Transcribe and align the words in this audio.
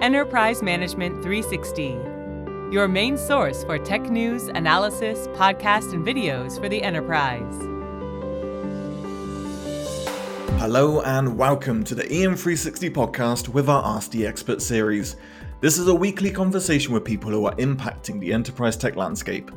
Enterprise 0.00 0.62
Management 0.62 1.22
360, 1.22 1.88
your 2.72 2.88
main 2.88 3.18
source 3.18 3.64
for 3.64 3.76
tech 3.76 4.00
news, 4.08 4.44
analysis, 4.44 5.26
podcasts, 5.36 5.92
and 5.92 6.06
videos 6.06 6.58
for 6.58 6.70
the 6.70 6.82
enterprise. 6.82 7.54
Hello, 10.58 11.02
and 11.02 11.36
welcome 11.36 11.84
to 11.84 11.94
the 11.94 12.04
EM360 12.04 12.90
podcast 12.90 13.48
with 13.48 13.68
our 13.68 13.84
Ask 13.84 14.10
the 14.10 14.26
Expert 14.26 14.62
series. 14.62 15.16
This 15.60 15.76
is 15.76 15.86
a 15.86 15.94
weekly 15.94 16.30
conversation 16.30 16.94
with 16.94 17.04
people 17.04 17.30
who 17.30 17.44
are 17.44 17.56
impacting 17.56 18.18
the 18.20 18.32
enterprise 18.32 18.78
tech 18.78 18.96
landscape. 18.96 19.50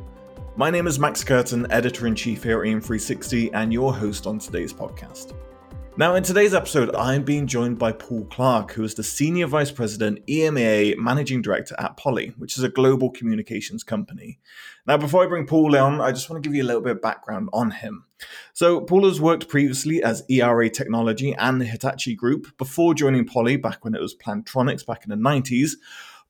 My 0.56 0.68
name 0.68 0.86
is 0.86 0.98
Max 0.98 1.24
Curtin, 1.24 1.66
editor 1.72 2.06
in 2.06 2.14
chief 2.14 2.42
here 2.42 2.62
at 2.62 2.68
EM360, 2.68 3.48
and 3.54 3.72
your 3.72 3.94
host 3.94 4.26
on 4.26 4.38
today's 4.38 4.74
podcast. 4.74 5.32
Now, 5.96 6.16
in 6.16 6.24
today's 6.24 6.54
episode, 6.54 6.92
I'm 6.96 7.22
being 7.22 7.46
joined 7.46 7.78
by 7.78 7.92
Paul 7.92 8.24
Clark, 8.24 8.72
who 8.72 8.82
is 8.82 8.94
the 8.94 9.04
Senior 9.04 9.46
Vice 9.46 9.70
President, 9.70 10.26
EMEA 10.26 10.98
Managing 10.98 11.40
Director 11.40 11.76
at 11.78 11.96
Poly, 11.96 12.34
which 12.36 12.58
is 12.58 12.64
a 12.64 12.68
global 12.68 13.10
communications 13.10 13.84
company. 13.84 14.40
Now, 14.88 14.96
before 14.96 15.22
I 15.22 15.28
bring 15.28 15.46
Paul 15.46 15.76
on, 15.76 16.00
I 16.00 16.10
just 16.10 16.28
want 16.28 16.42
to 16.42 16.48
give 16.48 16.56
you 16.56 16.64
a 16.64 16.66
little 16.66 16.82
bit 16.82 16.96
of 16.96 17.00
background 17.00 17.48
on 17.52 17.70
him. 17.70 18.06
So, 18.54 18.80
Paul 18.80 19.04
has 19.04 19.20
worked 19.20 19.48
previously 19.48 20.02
as 20.02 20.24
ERA 20.28 20.68
Technology 20.68 21.32
and 21.32 21.60
the 21.60 21.64
Hitachi 21.64 22.16
Group 22.16 22.58
before 22.58 22.94
joining 22.94 23.24
Poly 23.24 23.56
back 23.56 23.84
when 23.84 23.94
it 23.94 24.00
was 24.00 24.16
Plantronics 24.16 24.84
back 24.84 25.04
in 25.04 25.10
the 25.10 25.28
90s 25.28 25.74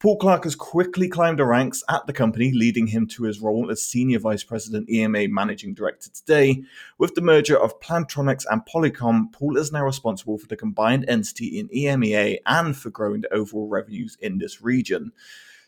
Paul 0.01 0.19
Clark 0.19 0.45
has 0.45 0.55
quickly 0.55 1.09
climbed 1.09 1.39
the 1.39 1.47
ranks 1.47 1.83
at 1.89 2.07
the 2.07 2.12
company, 2.12 2.53
leading 2.53 2.89
him 2.89 3.07
to 3.07 3.23
his 3.23 3.41
role 3.41 3.71
as 3.71 3.84
Senior 3.84 4.19
Vice 4.19 4.45
President 4.45 4.89
EMEA 4.89 5.30
Managing 5.30 5.73
Director 5.73 6.11
today. 6.11 6.62
With 6.98 7.15
the 7.15 7.23
merger 7.23 7.59
of 7.59 7.80
Plantronics 7.80 8.45
and 8.51 8.62
Polycom, 8.67 9.33
Paul 9.33 9.57
is 9.57 9.73
now 9.73 9.84
responsible 9.84 10.37
for 10.37 10.47
the 10.47 10.57
combined 10.57 11.07
entity 11.09 11.59
in 11.59 11.69
EMEA 11.69 12.39
and 12.45 12.77
for 12.77 12.91
growing 12.91 13.23
the 13.23 13.33
overall 13.33 13.69
revenues 13.69 14.19
in 14.20 14.39
this 14.39 14.61
region. 14.61 15.12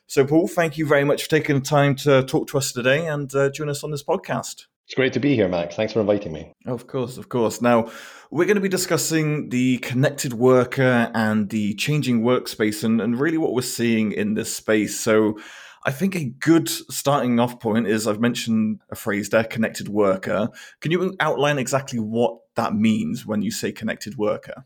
So, 0.07 0.25
Paul, 0.25 0.49
thank 0.49 0.77
you 0.77 0.87
very 0.87 1.05
much 1.05 1.25
for 1.25 1.31
taking 1.31 1.57
the 1.57 1.63
time 1.63 1.97
to 1.97 2.23
talk 2.23 2.49
to 2.49 2.59
us 2.59 2.73
today 2.73 3.07
and 3.07 3.35
uh, 3.35 3.51
join 3.51 3.69
us 3.69 3.83
on 3.83 3.91
this 3.91 4.05
podcast. 4.05 4.67
It's 4.87 4.95
great 4.95 5.13
to 5.15 5.21
be 5.21 5.35
here, 5.35 5.49
Max. 5.49 5.75
Thanks 5.75 5.93
for 5.93 6.01
inviting 6.01 6.33
me. 6.33 6.53
Of 6.65 6.87
course, 6.87 7.19
of 7.19 7.29
course. 7.29 7.61
Now, 7.61 7.91
we're 8.31 8.45
going 8.45 8.55
to 8.55 8.61
be 8.61 8.69
discussing 8.69 9.49
the 9.49 9.79
connected 9.79 10.33
worker 10.33 11.11
and 11.13 11.51
the 11.51 11.75
changing 11.75 12.23
workspace 12.23 12.85
and, 12.85 13.01
and 13.01 13.19
really 13.19 13.37
what 13.37 13.53
we're 13.53 13.63
seeing 13.63 14.13
in 14.13 14.35
this 14.35 14.55
space. 14.55 15.01
So, 15.01 15.41
I 15.85 15.91
think 15.91 16.15
a 16.15 16.25
good 16.25 16.69
starting 16.69 17.41
off 17.41 17.59
point 17.59 17.89
is 17.89 18.07
I've 18.07 18.21
mentioned 18.21 18.81
a 18.91 18.97
phrase 18.97 19.31
there, 19.31 19.45
connected 19.45 19.89
worker. 19.89 20.51
Can 20.81 20.93
you 20.93 21.17
outline 21.21 21.59
exactly 21.59 21.99
what 22.01 22.39
that 22.55 22.75
means 22.75 23.27
when 23.27 23.43
you 23.43 23.51
say 23.51 23.71
connected 23.73 24.17
worker? 24.17 24.65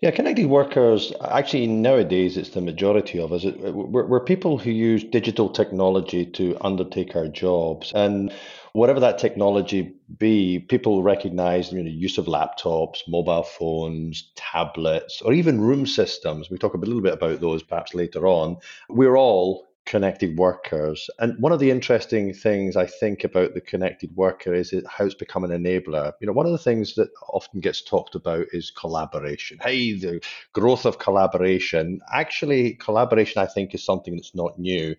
Yeah, 0.00 0.10
connected 0.10 0.46
workers, 0.46 1.12
actually, 1.24 1.66
nowadays, 1.66 2.36
it's 2.36 2.50
the 2.50 2.60
majority 2.60 3.18
of 3.18 3.32
us. 3.32 3.44
We're, 3.44 4.06
we're 4.06 4.24
people 4.24 4.58
who 4.58 4.70
use 4.70 5.04
digital 5.04 5.48
technology 5.48 6.26
to 6.26 6.56
undertake 6.60 7.16
our 7.16 7.28
jobs. 7.28 7.92
And 7.94 8.32
whatever 8.72 9.00
that 9.00 9.18
technology 9.18 9.94
be, 10.18 10.58
people 10.58 11.02
recognize 11.02 11.72
you 11.72 11.82
know, 11.82 11.90
use 11.90 12.18
of 12.18 12.26
laptops, 12.26 13.00
mobile 13.08 13.42
phones, 13.42 14.30
tablets, 14.36 15.22
or 15.22 15.32
even 15.32 15.60
room 15.60 15.86
systems. 15.86 16.50
We 16.50 16.58
talk 16.58 16.74
a 16.74 16.78
little 16.78 17.02
bit 17.02 17.14
about 17.14 17.40
those 17.40 17.62
perhaps 17.62 17.94
later 17.94 18.26
on. 18.26 18.56
We're 18.88 19.16
all 19.16 19.69
connected 19.90 20.38
workers. 20.38 21.10
And 21.18 21.36
one 21.42 21.50
of 21.50 21.58
the 21.58 21.72
interesting 21.72 22.32
things 22.32 22.76
I 22.76 22.86
think 22.86 23.24
about 23.24 23.54
the 23.54 23.60
connected 23.60 24.14
worker 24.14 24.54
is 24.54 24.72
how 24.88 25.04
it's 25.04 25.16
become 25.16 25.42
an 25.42 25.50
enabler. 25.50 26.12
You 26.20 26.28
know, 26.28 26.32
one 26.32 26.46
of 26.46 26.52
the 26.52 26.58
things 26.58 26.94
that 26.94 27.08
often 27.28 27.58
gets 27.58 27.82
talked 27.82 28.14
about 28.14 28.46
is 28.52 28.70
collaboration. 28.70 29.58
Hey, 29.60 29.98
the 29.98 30.20
growth 30.52 30.86
of 30.86 31.00
collaboration. 31.00 32.00
Actually, 32.12 32.74
collaboration, 32.74 33.42
I 33.42 33.46
think, 33.46 33.74
is 33.74 33.82
something 33.82 34.14
that's 34.14 34.32
not 34.32 34.60
new. 34.60 34.94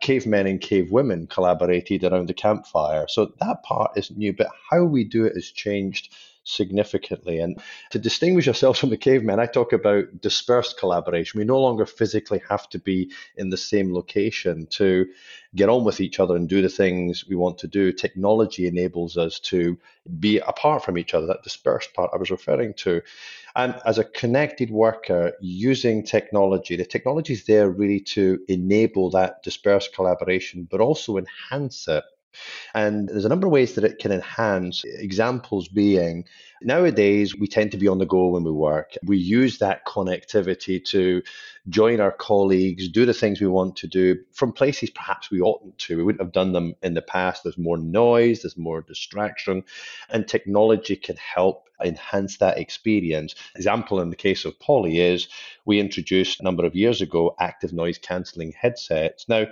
Cavemen 0.00 0.46
and 0.46 0.60
cavewomen 0.60 1.28
collaborated 1.28 2.04
around 2.04 2.28
the 2.28 2.34
campfire. 2.34 3.08
So 3.08 3.32
that 3.40 3.64
part 3.64 3.98
isn't 3.98 4.16
new, 4.16 4.32
but 4.32 4.46
how 4.70 4.84
we 4.84 5.02
do 5.02 5.24
it 5.24 5.34
has 5.34 5.50
changed 5.50 6.14
significantly. 6.46 7.40
And 7.40 7.60
to 7.90 7.98
distinguish 7.98 8.48
ourselves 8.48 8.78
from 8.80 8.90
the 8.90 8.96
cavemen, 8.96 9.40
I 9.40 9.46
talk 9.46 9.72
about 9.72 10.20
dispersed 10.20 10.78
collaboration. 10.78 11.38
We 11.38 11.44
no 11.44 11.60
longer 11.60 11.86
physically 11.86 12.40
have 12.48 12.68
to 12.70 12.78
be 12.78 13.10
in 13.36 13.50
the 13.50 13.56
same 13.56 13.92
location 13.92 14.66
to 14.70 15.06
get 15.54 15.68
on 15.68 15.84
with 15.84 16.00
each 16.00 16.20
other 16.20 16.36
and 16.36 16.48
do 16.48 16.62
the 16.62 16.68
things 16.68 17.24
we 17.28 17.36
want 17.36 17.58
to 17.58 17.66
do. 17.66 17.92
Technology 17.92 18.66
enables 18.66 19.16
us 19.16 19.40
to 19.40 19.78
be 20.20 20.38
apart 20.38 20.84
from 20.84 20.98
each 20.98 21.14
other, 21.14 21.26
that 21.26 21.42
dispersed 21.42 21.94
part 21.94 22.10
I 22.12 22.18
was 22.18 22.30
referring 22.30 22.74
to. 22.74 23.02
And 23.56 23.74
as 23.86 23.98
a 23.98 24.04
connected 24.04 24.70
worker 24.70 25.32
using 25.40 26.04
technology, 26.04 26.76
the 26.76 26.84
technology 26.84 27.32
is 27.32 27.46
there 27.46 27.70
really 27.70 28.00
to 28.00 28.38
enable 28.48 29.10
that 29.10 29.42
dispersed 29.42 29.94
collaboration, 29.94 30.68
but 30.70 30.80
also 30.80 31.16
enhance 31.16 31.88
it 31.88 32.04
and 32.74 33.08
there's 33.08 33.24
a 33.24 33.28
number 33.28 33.46
of 33.46 33.52
ways 33.52 33.74
that 33.74 33.84
it 33.84 33.98
can 33.98 34.12
enhance, 34.12 34.84
examples 34.84 35.68
being 35.68 36.24
nowadays 36.62 37.36
we 37.36 37.46
tend 37.46 37.70
to 37.70 37.76
be 37.76 37.88
on 37.88 37.98
the 37.98 38.06
go 38.06 38.28
when 38.28 38.44
we 38.44 38.50
work. 38.50 38.94
We 39.04 39.18
use 39.18 39.58
that 39.58 39.84
connectivity 39.86 40.84
to 40.86 41.22
join 41.68 42.00
our 42.00 42.12
colleagues, 42.12 42.88
do 42.88 43.06
the 43.06 43.14
things 43.14 43.40
we 43.40 43.46
want 43.46 43.76
to 43.76 43.86
do 43.86 44.16
from 44.32 44.52
places 44.52 44.90
perhaps 44.90 45.30
we 45.30 45.40
oughtn't 45.40 45.78
to. 45.78 45.96
We 45.96 46.02
wouldn't 46.02 46.22
have 46.22 46.32
done 46.32 46.52
them 46.52 46.74
in 46.82 46.94
the 46.94 47.02
past. 47.02 47.42
There's 47.42 47.58
more 47.58 47.78
noise, 47.78 48.42
there's 48.42 48.56
more 48.56 48.82
distraction, 48.82 49.64
and 50.10 50.26
technology 50.26 50.96
can 50.96 51.16
help 51.16 51.68
enhance 51.84 52.38
that 52.38 52.58
experience. 52.58 53.34
Example 53.54 54.00
in 54.00 54.10
the 54.10 54.16
case 54.16 54.44
of 54.44 54.58
Poly 54.60 55.00
is 55.00 55.28
we 55.66 55.78
introduced 55.78 56.40
a 56.40 56.44
number 56.44 56.64
of 56.64 56.74
years 56.74 57.02
ago 57.02 57.34
active 57.38 57.72
noise 57.72 57.98
cancelling 57.98 58.52
headsets. 58.58 59.28
Now, 59.28 59.46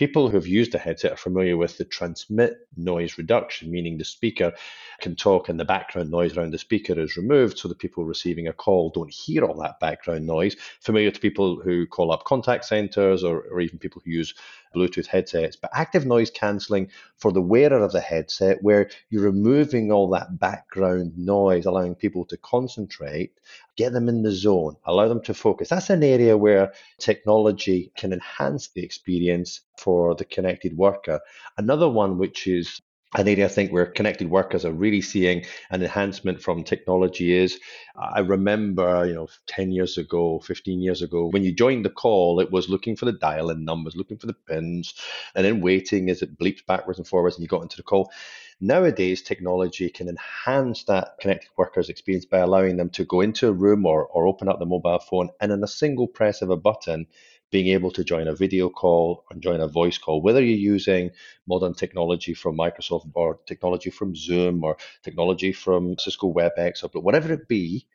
People 0.00 0.30
who 0.30 0.36
have 0.36 0.46
used 0.46 0.74
a 0.74 0.78
headset 0.78 1.12
are 1.12 1.16
familiar 1.16 1.58
with 1.58 1.76
the 1.76 1.84
transmit 1.84 2.66
noise 2.74 3.18
reduction, 3.18 3.70
meaning 3.70 3.98
the 3.98 4.04
speaker 4.06 4.50
can 4.98 5.14
talk 5.14 5.50
and 5.50 5.60
the 5.60 5.64
background 5.66 6.10
noise 6.10 6.38
around 6.38 6.52
the 6.52 6.58
speaker 6.58 6.98
is 6.98 7.18
removed 7.18 7.58
so 7.58 7.68
the 7.68 7.74
people 7.74 8.06
receiving 8.06 8.48
a 8.48 8.52
call 8.54 8.88
don't 8.88 9.12
hear 9.12 9.44
all 9.44 9.60
that 9.60 9.78
background 9.78 10.24
noise. 10.24 10.56
Familiar 10.80 11.10
to 11.10 11.20
people 11.20 11.60
who 11.60 11.86
call 11.86 12.12
up 12.12 12.24
contact 12.24 12.64
centers 12.64 13.22
or, 13.22 13.42
or 13.50 13.60
even 13.60 13.78
people 13.78 14.00
who 14.02 14.10
use 14.10 14.32
Bluetooth 14.74 15.06
headsets. 15.06 15.56
But 15.56 15.70
active 15.74 16.06
noise 16.06 16.30
cancelling 16.30 16.88
for 17.16 17.32
the 17.32 17.42
wearer 17.42 17.82
of 17.82 17.92
the 17.92 18.00
headset, 18.00 18.62
where 18.62 18.90
you're 19.08 19.24
removing 19.24 19.90
all 19.90 20.08
that 20.10 20.38
background 20.38 21.16
noise, 21.16 21.66
allowing 21.66 21.94
people 21.94 22.24
to 22.26 22.36
concentrate, 22.36 23.32
get 23.76 23.92
them 23.92 24.08
in 24.08 24.22
the 24.22 24.32
zone, 24.32 24.76
allow 24.84 25.08
them 25.08 25.22
to 25.22 25.34
focus. 25.34 25.68
That's 25.68 25.90
an 25.90 26.02
area 26.02 26.36
where 26.36 26.72
technology 26.98 27.92
can 27.96 28.12
enhance 28.12 28.68
the 28.68 28.82
experience 28.82 29.60
for 29.76 30.14
the 30.14 30.24
connected 30.24 30.76
worker. 30.76 31.20
Another 31.56 31.88
one, 31.88 32.18
which 32.18 32.46
is 32.46 32.80
an 33.16 33.26
area 33.26 33.46
I 33.46 33.48
think 33.48 33.72
where 33.72 33.86
connected 33.86 34.30
workers 34.30 34.64
are 34.64 34.72
really 34.72 35.00
seeing 35.00 35.44
an 35.70 35.82
enhancement 35.82 36.40
from 36.40 36.62
technology 36.62 37.32
is 37.36 37.58
I 37.96 38.20
remember, 38.20 39.04
you 39.04 39.14
know, 39.14 39.28
10 39.48 39.72
years 39.72 39.98
ago, 39.98 40.38
15 40.40 40.80
years 40.80 41.02
ago, 41.02 41.26
when 41.26 41.42
you 41.42 41.52
joined 41.52 41.84
the 41.84 41.90
call, 41.90 42.38
it 42.40 42.52
was 42.52 42.68
looking 42.68 42.94
for 42.94 43.06
the 43.06 43.12
dial 43.12 43.50
in 43.50 43.64
numbers, 43.64 43.96
looking 43.96 44.16
for 44.16 44.26
the 44.26 44.34
pins, 44.34 44.94
and 45.34 45.44
then 45.44 45.60
waiting 45.60 46.08
as 46.08 46.22
it 46.22 46.38
bleeps 46.38 46.64
backwards 46.64 46.98
and 46.98 47.06
forwards 47.06 47.36
and 47.36 47.42
you 47.42 47.48
got 47.48 47.62
into 47.62 47.76
the 47.76 47.82
call. 47.82 48.12
Nowadays, 48.60 49.22
technology 49.22 49.88
can 49.88 50.08
enhance 50.08 50.84
that 50.84 51.14
connected 51.18 51.48
workers 51.56 51.88
experience 51.88 52.26
by 52.26 52.38
allowing 52.38 52.76
them 52.76 52.90
to 52.90 53.04
go 53.04 53.22
into 53.22 53.48
a 53.48 53.52
room 53.52 53.86
or, 53.86 54.06
or 54.06 54.26
open 54.26 54.48
up 54.48 54.58
the 54.58 54.66
mobile 54.66 54.98
phone 54.98 55.30
and 55.40 55.50
in 55.50 55.64
a 55.64 55.68
single 55.68 56.06
press 56.06 56.42
of 56.42 56.50
a 56.50 56.56
button, 56.56 57.06
being 57.50 57.68
able 57.68 57.90
to 57.90 58.04
join 58.04 58.28
a 58.28 58.34
video 58.34 58.68
call 58.68 59.24
and 59.30 59.42
join 59.42 59.60
a 59.60 59.68
voice 59.68 59.98
call, 59.98 60.22
whether 60.22 60.42
you're 60.42 60.74
using 60.74 61.10
modern 61.46 61.74
technology 61.74 62.34
from 62.34 62.56
Microsoft 62.56 63.10
or 63.14 63.38
technology 63.46 63.90
from 63.90 64.14
Zoom 64.14 64.62
or 64.64 64.76
technology 65.02 65.52
from 65.52 65.96
Cisco 65.98 66.32
WebEx 66.32 66.84
or 66.84 67.00
whatever 67.00 67.32
it 67.32 67.48
be, 67.48 67.86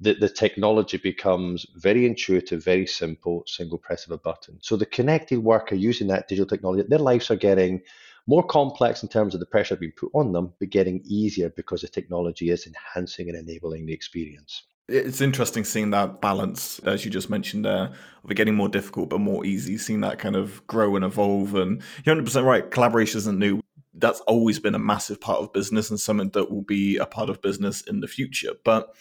the, 0.00 0.14
the 0.14 0.28
technology 0.28 0.98
becomes 0.98 1.66
very 1.76 2.06
intuitive, 2.06 2.62
very 2.62 2.86
simple, 2.86 3.42
single 3.46 3.78
press 3.78 4.06
of 4.06 4.12
a 4.12 4.18
button. 4.18 4.58
So 4.60 4.76
the 4.76 4.86
connected 4.86 5.40
worker 5.40 5.74
using 5.74 6.08
that 6.08 6.28
digital 6.28 6.46
technology, 6.46 6.86
their 6.88 6.98
lives 6.98 7.30
are 7.30 7.36
getting 7.36 7.82
more 8.26 8.42
complex 8.42 9.02
in 9.02 9.08
terms 9.08 9.34
of 9.34 9.40
the 9.40 9.46
pressure 9.46 9.76
being 9.76 9.92
put 9.92 10.10
on 10.12 10.32
them, 10.32 10.52
but 10.58 10.70
getting 10.70 11.00
easier 11.04 11.48
because 11.50 11.82
the 11.82 11.88
technology 11.88 12.50
is 12.50 12.66
enhancing 12.66 13.28
and 13.28 13.38
enabling 13.38 13.86
the 13.86 13.92
experience. 13.92 14.64
It's 14.88 15.20
interesting 15.20 15.64
seeing 15.64 15.90
that 15.90 16.20
balance, 16.20 16.78
as 16.80 17.04
you 17.04 17.10
just 17.10 17.28
mentioned 17.28 17.64
there, 17.64 17.90
of 18.22 18.30
it 18.30 18.36
getting 18.36 18.54
more 18.54 18.68
difficult 18.68 19.08
but 19.08 19.18
more 19.18 19.44
easy, 19.44 19.78
seeing 19.78 20.00
that 20.02 20.18
kind 20.20 20.36
of 20.36 20.64
grow 20.68 20.94
and 20.94 21.04
evolve. 21.04 21.56
And 21.56 21.82
you're 22.04 22.14
100% 22.14 22.44
right, 22.44 22.70
collaboration 22.70 23.18
isn't 23.18 23.38
new. 23.38 23.60
That's 23.94 24.20
always 24.20 24.60
been 24.60 24.74
a 24.76 24.78
massive 24.78 25.20
part 25.20 25.40
of 25.40 25.52
business 25.52 25.90
and 25.90 25.98
something 25.98 26.30
that 26.30 26.50
will 26.50 26.62
be 26.62 26.98
a 26.98 27.06
part 27.06 27.30
of 27.30 27.42
business 27.42 27.80
in 27.80 28.00
the 28.00 28.06
future. 28.06 28.52
But 28.64 28.94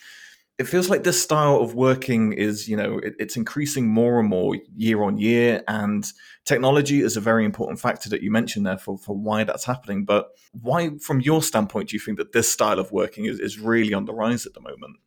it 0.58 0.68
feels 0.68 0.90
like 0.90 1.04
this 1.04 1.22
style 1.22 1.58
of 1.58 1.76
working 1.76 2.32
is, 2.32 2.70
you 2.70 2.78
know, 2.78 2.98
it, 3.00 3.14
it's 3.20 3.36
increasing 3.36 3.88
more 3.88 4.20
and 4.20 4.30
more 4.30 4.56
year 4.76 5.04
on 5.04 5.18
year. 5.18 5.64
And 5.68 6.06
technology 6.46 7.02
is 7.02 7.18
a 7.18 7.22
very 7.22 7.44
important 7.44 7.80
factor 7.80 8.10
that 8.10 8.24
you 8.24 8.32
mentioned 8.32 8.66
there 8.66 8.78
for, 8.78 8.98
for 8.98 9.16
why 9.16 9.44
that's 9.44 9.66
happening. 9.66 10.06
But 10.06 10.30
why, 10.54 10.98
from 10.98 11.20
your 11.20 11.44
standpoint, 11.44 11.90
do 11.90 11.96
you 11.96 12.00
think 12.00 12.18
that 12.18 12.32
this 12.32 12.52
style 12.52 12.80
of 12.80 12.92
working 12.92 13.26
is, 13.26 13.40
is 13.40 13.60
really 13.60 13.94
on 13.94 14.06
the 14.06 14.14
rise 14.14 14.46
at 14.46 14.54
the 14.54 14.62
moment? 14.62 14.98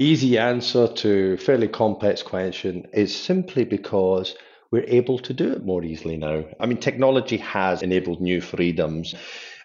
Easy 0.00 0.38
answer 0.38 0.86
to 0.86 1.36
fairly 1.38 1.66
complex 1.66 2.22
question 2.22 2.86
is 2.92 3.12
simply 3.12 3.64
because 3.64 4.36
we're 4.70 4.84
able 4.86 5.18
to 5.18 5.34
do 5.34 5.50
it 5.50 5.66
more 5.66 5.82
easily 5.82 6.16
now. 6.16 6.44
I 6.60 6.66
mean, 6.66 6.78
technology 6.78 7.38
has 7.38 7.82
enabled 7.82 8.20
new 8.20 8.40
freedoms. 8.40 9.16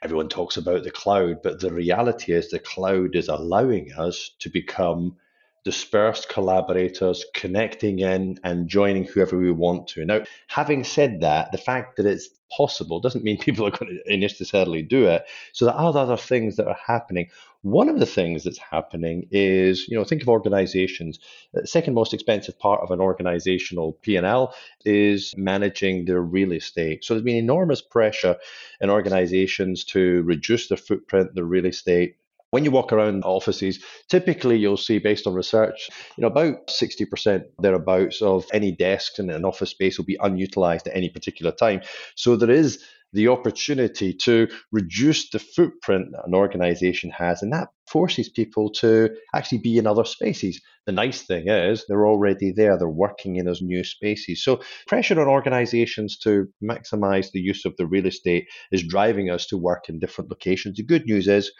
Everyone 0.01 0.30
talks 0.30 0.57
about 0.57 0.83
the 0.83 0.89
cloud, 0.89 1.44
but 1.44 1.59
the 1.59 1.71
reality 1.71 2.31
is 2.31 2.50
the 2.50 2.57
cloud 2.57 3.15
is 3.15 3.27
allowing 3.27 3.94
us 3.94 4.31
to 4.39 4.50
become 4.50 5.18
dispersed 5.63 6.30
collaborators 6.30 7.25
connecting 7.36 8.00
in 8.00 8.39
and 8.44 8.68
joining 8.68 9.03
whoever 9.03 9.38
we 9.38 9.51
want 9.51 9.88
to. 9.89 10.03
Now, 10.03 10.24
having 10.47 10.83
said 10.83 11.21
that, 11.21 11.51
the 11.51 11.59
fact 11.59 11.97
that 11.97 12.07
it's 12.07 12.29
possible 12.51 13.00
doesn't 13.00 13.24
mean 13.24 13.38
people 13.39 13.68
are 13.68 13.71
going 13.71 14.01
to 14.07 14.18
necessarily 14.18 14.81
do 14.81 15.06
it. 15.06 15.25
So 15.51 15.65
there 15.65 15.75
are 15.75 15.95
other 15.95 16.18
things 16.18 16.56
that 16.56 16.68
are 16.68 16.79
happening. 16.88 17.29
One 17.63 17.89
of 17.89 18.00
the 18.00 18.06
things 18.06 18.44
that's 18.44 18.57
happening 18.57 19.27
is, 19.31 19.88
you 19.88 19.98
know, 19.98 20.04
think 20.04 20.21
of 20.21 20.27
organizations. 20.27 21.18
The 21.54 21.65
second 21.65 21.94
most 21.94 22.13
expensive 22.13 22.60
part 22.60 22.81
of 22.81 22.92
an 22.92 23.00
organizational 23.00 23.94
P&L 24.01 24.54
is 24.86 25.33
managing 25.38 26.06
their 26.06 26.21
real 26.21 26.51
estate. 26.51 27.04
So 27.04 27.13
there's 27.13 27.24
been 27.24 27.38
enormous 27.38 27.81
pressure 27.81 28.36
in 28.81 28.89
organizations 28.89 29.86
to 29.86 30.24
reduce 30.24 30.68
their 30.68 30.77
footprint, 30.77 31.36
their 31.36 31.45
real 31.45 31.65
estate, 31.65 32.18
when 32.54 32.63
you 32.63 32.69
walk 32.69 32.94
around 32.94 33.24
offices, 33.24 33.83
typically 34.10 34.57
you'll 34.57 34.77
see, 34.77 35.00
based 35.00 35.25
on 35.25 35.33
research, 35.33 35.89
you 36.15 36.21
know, 36.21 36.27
about 36.27 36.68
60% 36.68 37.45
thereabouts 37.57 38.21
of 38.21 38.45
any 38.54 38.71
desks 38.71 39.18
in 39.18 39.31
an 39.31 39.44
office 39.44 39.71
space 39.71 39.98
will 39.98 40.06
be 40.06 40.19
unutilized 40.21 40.86
at 40.86 40.95
any 40.95 41.10
particular 41.10 41.51
time. 41.51 41.81
So 42.13 42.36
there 42.36 42.51
is 42.51 42.83
the 43.13 43.27
opportunity 43.27 44.13
to 44.13 44.48
reduce 44.71 45.30
the 45.30 45.39
footprint 45.39 46.07
that 46.12 46.25
an 46.25 46.33
organization 46.33 47.12
has, 47.12 47.42
and 47.42 47.54
that 47.54 47.69
forces 47.88 48.30
people 48.30 48.71
to 48.71 49.10
actually 49.33 49.60
be 49.60 49.77
in 49.77 49.88
other 49.88 50.04
spaces. 50.04 50.60
The 50.86 50.92
nice 50.92 51.21
thing 51.21 51.48
is 51.48 51.86
they're 51.88 52.07
already 52.07 52.51
there, 52.51 52.77
they're 52.77 52.89
working 52.89 53.38
in 53.38 53.45
those 53.45 53.62
new 53.62 53.83
spaces. 53.83 54.44
So, 54.44 54.62
pressure 54.88 55.21
on 55.21 55.27
organizations 55.27 56.18
to 56.19 56.48
maximize 56.62 57.31
the 57.31 57.39
use 57.39 57.65
of 57.65 57.75
the 57.77 57.86
real 57.86 58.07
estate 58.07 58.48
is 58.71 58.88
driving 58.88 59.30
us 59.30 59.45
to 59.48 59.57
work 59.57 59.89
in 59.89 60.00
different 60.00 60.30
locations. 60.30 60.77
The 60.77 60.83
good 60.83 61.06
news 61.06 61.27
is 61.27 61.51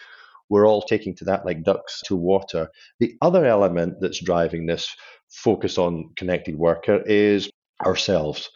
we're 0.50 0.68
all 0.68 0.82
taking 0.82 1.16
to 1.18 1.26
that 1.26 1.46
like 1.46 1.64
ducks 1.64 2.02
to 2.06 2.16
water. 2.16 2.70
The 3.00 3.16
other 3.22 3.46
element 3.46 3.96
that's 4.02 4.24
driving 4.24 4.66
this 4.66 4.94
focus 5.30 5.78
on 5.78 6.12
connected 6.16 6.58
worker 6.58 7.02
is 7.06 7.50
ourselves. 7.86 8.50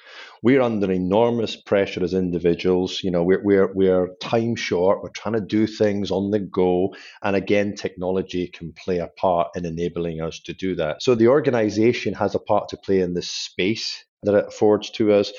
We're 0.47 0.61
under 0.61 0.89
enormous 0.89 1.57
pressure 1.57 2.05
as 2.05 2.13
individuals. 2.13 3.03
You 3.03 3.11
know, 3.11 3.21
we're, 3.21 3.43
we're, 3.43 3.73
we're 3.73 4.15
time 4.21 4.55
short. 4.55 5.03
We're 5.03 5.09
trying 5.09 5.33
to 5.33 5.41
do 5.41 5.67
things 5.67 6.09
on 6.09 6.31
the 6.31 6.39
go. 6.39 6.95
And 7.21 7.35
again, 7.35 7.75
technology 7.75 8.47
can 8.47 8.71
play 8.71 8.99
a 8.99 9.07
part 9.07 9.49
in 9.57 9.65
enabling 9.65 10.21
us 10.21 10.39
to 10.45 10.53
do 10.53 10.73
that. 10.75 11.03
So 11.03 11.15
the 11.15 11.27
organization 11.27 12.13
has 12.13 12.33
a 12.33 12.39
part 12.39 12.69
to 12.69 12.77
play 12.77 13.01
in 13.01 13.13
this 13.13 13.29
space 13.29 14.05
that 14.23 14.35
it 14.35 14.45
affords 14.47 14.89
to 14.91 15.11
us 15.11 15.33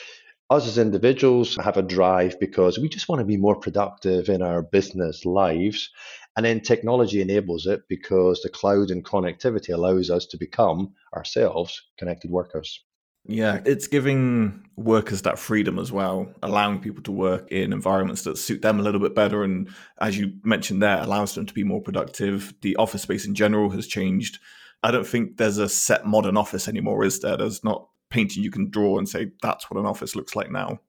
us 0.51 0.67
as 0.67 0.77
individuals 0.77 1.57
have 1.65 1.79
a 1.79 1.83
drive 1.83 2.39
because 2.39 2.79
we 2.79 2.91
just 2.91 3.09
want 3.09 3.21
to 3.21 3.25
be 3.25 3.39
more 3.39 3.57
productive 3.57 4.29
in 4.29 4.43
our 4.43 4.61
business 4.61 5.25
lives. 5.25 5.89
And 6.37 6.45
then 6.45 6.61
technology 6.61 7.23
enables 7.23 7.65
it 7.65 7.81
because 7.89 8.43
the 8.43 8.51
cloud 8.51 8.91
and 8.91 9.03
connectivity 9.03 9.73
allows 9.73 10.11
us 10.11 10.27
to 10.27 10.37
become 10.37 10.93
ourselves 11.15 11.83
connected 11.97 12.31
workers. 12.31 12.85
Yeah, 13.25 13.61
it's 13.67 13.89
giving 13.89 14.65
workers 14.77 15.23
that 15.23 15.39
freedom 15.39 15.79
as 15.79 15.93
well, 15.93 16.33
allowing 16.43 16.79
people 16.81 17.03
to 17.03 17.13
work 17.13 17.53
in 17.53 17.73
environments 17.73 18.23
that 18.23 18.39
suit 18.39 18.63
them 18.63 18.81
a 18.81 18.83
little 18.83 19.01
bit 19.01 19.15
better. 19.15 19.45
And 19.45 19.69
as 20.01 20.17
you 20.17 20.33
mentioned 20.45 20.83
there, 20.83 21.03
allows 21.03 21.35
them 21.35 21.45
to 21.45 21.53
be 21.55 21.65
more 21.65 21.83
productive. 21.83 22.55
The 22.63 22.77
office 22.77 23.03
space 23.03 23.27
in 23.27 23.35
general 23.35 23.71
has 23.71 23.87
changed. 23.87 24.39
I 24.83 24.91
don't 24.91 25.07
think 25.07 25.37
there's 25.37 25.59
a 25.59 25.69
set 25.69 26.07
modern 26.07 26.37
office 26.37 26.69
anymore, 26.69 27.05
is 27.05 27.21
there? 27.21 27.37
There's 27.37 27.65
not 27.65 27.89
painting 28.11 28.43
you 28.43 28.51
can 28.51 28.71
draw 28.71 28.97
and 28.97 29.09
say 29.09 29.33
that's 29.43 29.71
what 29.71 29.79
an 29.79 29.87
office 29.87 30.17
looks 30.17 30.35
like 30.35 30.51
now. 30.51 30.81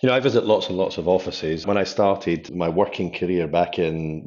You 0.00 0.08
know, 0.08 0.14
I 0.14 0.20
visit 0.20 0.46
lots 0.46 0.68
and 0.68 0.78
lots 0.78 0.98
of 0.98 1.08
offices. 1.08 1.66
When 1.66 1.76
I 1.76 1.82
started 1.82 2.54
my 2.54 2.68
working 2.68 3.12
career 3.12 3.48
back 3.48 3.76
in 3.76 4.24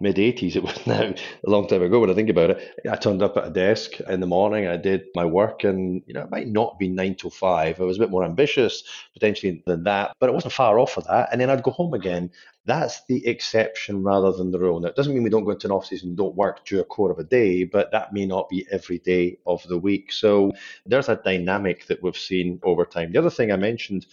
mid 0.00 0.16
80s, 0.16 0.56
it 0.56 0.62
was 0.62 0.86
now 0.86 1.12
a 1.46 1.50
long 1.50 1.68
time 1.68 1.82
ago 1.82 2.00
when 2.00 2.08
I 2.08 2.14
think 2.14 2.30
about 2.30 2.50
it. 2.50 2.80
I 2.90 2.96
turned 2.96 3.22
up 3.22 3.36
at 3.36 3.48
a 3.48 3.50
desk 3.50 4.00
in 4.00 4.20
the 4.20 4.26
morning, 4.26 4.66
I 4.66 4.78
did 4.78 5.02
my 5.14 5.26
work, 5.26 5.64
and, 5.64 6.02
you 6.06 6.14
know, 6.14 6.22
it 6.22 6.30
might 6.30 6.48
not 6.48 6.78
be 6.78 6.88
nine 6.88 7.16
to 7.16 7.28
five. 7.28 7.80
I 7.80 7.84
was 7.84 7.98
a 7.98 8.00
bit 8.00 8.10
more 8.10 8.24
ambitious 8.24 8.82
potentially 9.12 9.62
than 9.66 9.84
that, 9.84 10.16
but 10.18 10.30
it 10.30 10.32
wasn't 10.32 10.54
far 10.54 10.78
off 10.78 10.96
of 10.96 11.04
that. 11.04 11.28
And 11.30 11.38
then 11.38 11.50
I'd 11.50 11.62
go 11.62 11.70
home 11.70 11.92
again. 11.92 12.30
That's 12.64 13.04
the 13.06 13.26
exception 13.26 14.02
rather 14.02 14.32
than 14.32 14.52
the 14.52 14.58
rule. 14.58 14.80
Now, 14.80 14.88
it 14.88 14.96
doesn't 14.96 15.12
mean 15.12 15.24
we 15.24 15.30
don't 15.30 15.44
go 15.44 15.50
into 15.50 15.66
an 15.66 15.72
office 15.72 16.02
and 16.02 16.16
don't 16.16 16.36
work 16.36 16.64
during 16.64 16.82
a 16.82 16.86
quarter 16.86 17.12
of 17.12 17.18
a 17.18 17.24
day, 17.24 17.64
but 17.64 17.90
that 17.90 18.14
may 18.14 18.24
not 18.24 18.48
be 18.48 18.66
every 18.70 19.00
day 19.00 19.36
of 19.46 19.62
the 19.68 19.76
week. 19.76 20.12
So 20.12 20.52
there's 20.86 21.10
a 21.10 21.16
dynamic 21.16 21.86
that 21.88 22.02
we've 22.02 22.16
seen 22.16 22.58
over 22.62 22.86
time. 22.86 23.12
The 23.12 23.18
other 23.18 23.30
thing 23.30 23.52
I 23.52 23.56
mentioned 23.56 24.06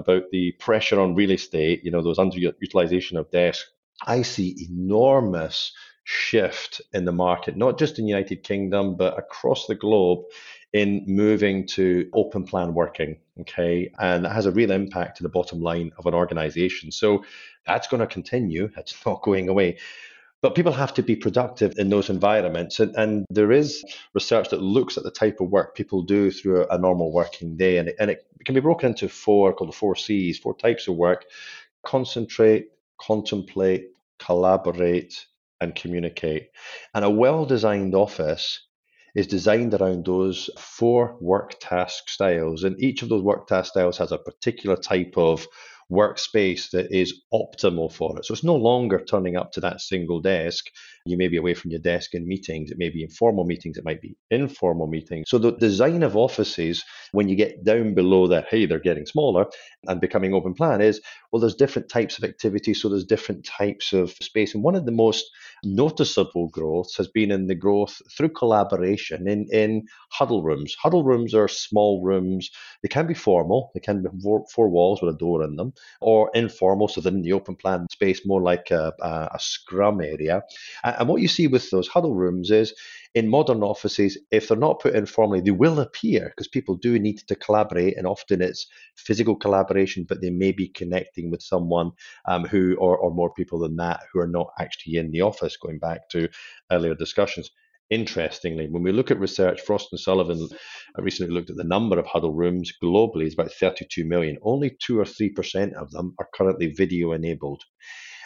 about 0.00 0.24
the 0.32 0.52
pressure 0.52 0.98
on 0.98 1.14
real 1.14 1.30
estate, 1.30 1.84
you 1.84 1.90
know, 1.90 2.02
those 2.02 2.18
underutilization 2.18 3.18
of 3.18 3.30
desks, 3.30 3.70
I 4.06 4.22
see 4.22 4.66
enormous 4.68 5.72
shift 6.04 6.80
in 6.92 7.04
the 7.04 7.12
market, 7.12 7.56
not 7.56 7.78
just 7.78 7.98
in 7.98 8.04
the 8.04 8.10
United 8.10 8.42
Kingdom, 8.42 8.96
but 8.96 9.16
across 9.18 9.66
the 9.66 9.74
globe 9.74 10.24
in 10.72 11.04
moving 11.06 11.66
to 11.66 12.08
open 12.14 12.44
plan 12.44 12.74
working. 12.74 13.18
Okay. 13.40 13.92
And 13.98 14.24
that 14.24 14.32
has 14.32 14.46
a 14.46 14.52
real 14.52 14.70
impact 14.70 15.16
to 15.18 15.22
the 15.22 15.28
bottom 15.28 15.60
line 15.60 15.90
of 15.98 16.06
an 16.06 16.14
organization. 16.14 16.90
So 16.92 17.24
that's 17.66 17.88
going 17.88 18.00
to 18.00 18.06
continue. 18.06 18.70
It's 18.76 18.94
not 19.04 19.22
going 19.22 19.48
away. 19.48 19.78
But 20.42 20.54
people 20.54 20.72
have 20.72 20.94
to 20.94 21.02
be 21.02 21.16
productive 21.16 21.74
in 21.78 21.90
those 21.90 22.08
environments. 22.08 22.80
And, 22.80 22.94
and 22.96 23.26
there 23.28 23.52
is 23.52 23.84
research 24.14 24.48
that 24.50 24.62
looks 24.62 24.96
at 24.96 25.04
the 25.04 25.10
type 25.10 25.40
of 25.40 25.50
work 25.50 25.74
people 25.74 26.02
do 26.02 26.30
through 26.30 26.66
a, 26.70 26.78
normal 26.78 27.12
working 27.12 27.56
day. 27.56 27.76
And 27.76 27.88
it, 27.88 27.96
and 28.00 28.10
it 28.10 28.26
can 28.46 28.54
be 28.54 28.60
broken 28.60 28.90
into 28.90 29.08
four, 29.08 29.52
called 29.52 29.68
the 29.68 29.76
four 29.76 29.96
C's, 29.96 30.38
four 30.38 30.56
types 30.56 30.88
of 30.88 30.96
work 30.96 31.26
concentrate, 31.84 32.68
contemplate, 33.00 33.88
collaborate, 34.18 35.26
and 35.60 35.74
communicate. 35.74 36.50
And 36.94 37.04
a 37.04 37.10
well 37.10 37.44
designed 37.44 37.94
office 37.94 38.66
is 39.14 39.26
designed 39.26 39.74
around 39.74 40.06
those 40.06 40.50
four 40.58 41.16
work 41.20 41.56
task 41.60 42.08
styles. 42.08 42.64
And 42.64 42.80
each 42.82 43.02
of 43.02 43.08
those 43.08 43.22
work 43.22 43.46
task 43.46 43.72
styles 43.72 43.98
has 43.98 44.12
a 44.12 44.18
particular 44.18 44.76
type 44.76 45.14
of 45.16 45.46
workspace 45.90 46.70
that 46.70 46.92
is 46.92 47.22
optimal 47.32 47.92
for 47.92 48.18
it. 48.18 48.24
So 48.24 48.32
it's 48.32 48.44
no 48.44 48.56
longer 48.56 49.02
turning 49.04 49.36
up 49.36 49.52
to 49.52 49.60
that 49.60 49.80
single 49.80 50.20
desk. 50.20 50.66
You 51.06 51.16
may 51.16 51.28
be 51.28 51.36
away 51.36 51.54
from 51.54 51.70
your 51.70 51.80
desk 51.80 52.14
in 52.14 52.26
meetings. 52.26 52.70
It 52.70 52.78
may 52.78 52.90
be 52.90 53.02
informal 53.02 53.44
meetings. 53.44 53.78
It 53.78 53.84
might 53.84 54.02
be 54.02 54.16
informal 54.30 54.86
meetings. 54.86 55.30
So 55.30 55.38
the 55.38 55.52
design 55.52 56.02
of 56.02 56.16
offices, 56.16 56.84
when 57.12 57.28
you 57.28 57.36
get 57.36 57.64
down 57.64 57.94
below 57.94 58.26
that, 58.28 58.46
hey, 58.50 58.66
they're 58.66 58.78
getting 58.78 59.06
smaller 59.06 59.46
and 59.88 60.00
becoming 60.00 60.34
open 60.34 60.54
plan, 60.54 60.80
is 60.80 61.00
well, 61.32 61.40
there's 61.40 61.54
different 61.54 61.88
types 61.88 62.18
of 62.18 62.24
activity. 62.24 62.74
So 62.74 62.88
there's 62.88 63.04
different 63.04 63.44
types 63.44 63.92
of 63.92 64.10
space. 64.20 64.54
And 64.54 64.62
one 64.64 64.74
of 64.74 64.84
the 64.84 64.92
most 64.92 65.24
noticeable 65.64 66.48
growths 66.48 66.96
has 66.96 67.08
been 67.08 67.30
in 67.30 67.46
the 67.46 67.54
growth 67.54 68.00
through 68.16 68.30
collaboration 68.30 69.28
in, 69.28 69.46
in 69.52 69.86
huddle 70.10 70.42
rooms. 70.42 70.76
Huddle 70.80 71.04
rooms 71.04 71.34
are 71.34 71.48
small 71.48 72.02
rooms. 72.02 72.50
They 72.82 72.88
can 72.88 73.06
be 73.06 73.14
formal. 73.14 73.70
They 73.74 73.80
can 73.80 74.02
be 74.02 74.08
four, 74.54 74.68
walls 74.68 75.00
with 75.00 75.14
a 75.14 75.18
door 75.18 75.42
in 75.42 75.56
them 75.56 75.72
or 76.00 76.30
informal, 76.34 76.88
so 76.88 77.00
then 77.00 77.16
in 77.16 77.22
the 77.22 77.32
open 77.32 77.56
plan 77.56 77.86
space, 77.90 78.26
more 78.26 78.42
like 78.42 78.70
a, 78.70 78.92
a, 79.00 79.28
a 79.34 79.38
scrum 79.38 80.00
area. 80.00 80.42
What 81.04 81.22
you 81.22 81.28
see 81.28 81.46
with 81.46 81.70
those 81.70 81.88
huddle 81.88 82.14
rooms 82.14 82.50
is 82.50 82.74
in 83.14 83.28
modern 83.28 83.62
offices, 83.62 84.16
if 84.30 84.48
they're 84.48 84.56
not 84.56 84.80
put 84.80 84.94
in 84.94 85.06
formally, 85.06 85.40
they 85.40 85.50
will 85.50 85.80
appear 85.80 86.26
because 86.28 86.46
people 86.46 86.76
do 86.76 86.98
need 86.98 87.18
to 87.26 87.34
collaborate, 87.34 87.96
and 87.96 88.06
often 88.06 88.40
it's 88.40 88.66
physical 88.96 89.34
collaboration, 89.34 90.06
but 90.08 90.20
they 90.20 90.30
may 90.30 90.52
be 90.52 90.68
connecting 90.68 91.30
with 91.30 91.42
someone 91.42 91.90
um, 92.28 92.44
who, 92.44 92.76
or, 92.76 92.96
or 92.96 93.12
more 93.12 93.32
people 93.34 93.58
than 93.58 93.76
that, 93.76 94.00
who 94.12 94.20
are 94.20 94.28
not 94.28 94.52
actually 94.58 94.96
in 94.96 95.10
the 95.10 95.22
office, 95.22 95.56
going 95.56 95.78
back 95.78 96.08
to 96.10 96.28
earlier 96.70 96.94
discussions. 96.94 97.50
Interestingly, 97.90 98.68
when 98.68 98.84
we 98.84 98.92
look 98.92 99.10
at 99.10 99.18
research, 99.18 99.60
Frost 99.60 99.88
and 99.90 99.98
Sullivan 99.98 100.48
recently 100.96 101.34
looked 101.34 101.50
at 101.50 101.56
the 101.56 101.64
number 101.64 101.98
of 101.98 102.06
huddle 102.06 102.32
rooms 102.32 102.72
globally 102.80 103.26
is 103.26 103.34
about 103.34 103.50
32 103.50 104.04
million. 104.04 104.38
Only 104.42 104.76
two 104.80 105.00
or 105.00 105.04
three 105.04 105.30
percent 105.30 105.74
of 105.74 105.90
them 105.90 106.14
are 106.20 106.28
currently 106.32 106.68
video 106.68 107.10
enabled. 107.10 107.64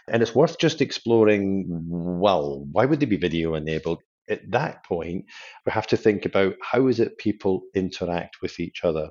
And 0.08 0.22
it's 0.22 0.34
worth 0.34 0.58
just 0.58 0.80
exploring 0.80 1.64
well, 1.68 2.66
why 2.72 2.84
would 2.84 3.00
they 3.00 3.06
be 3.06 3.16
video 3.16 3.54
enabled? 3.54 4.00
At 4.28 4.50
that 4.52 4.84
point, 4.86 5.26
we 5.66 5.72
have 5.72 5.86
to 5.88 5.98
think 5.98 6.24
about 6.24 6.54
how 6.62 6.86
is 6.86 6.98
it 6.98 7.18
people 7.18 7.62
interact 7.74 8.36
with 8.40 8.58
each 8.58 8.82
other. 8.82 9.10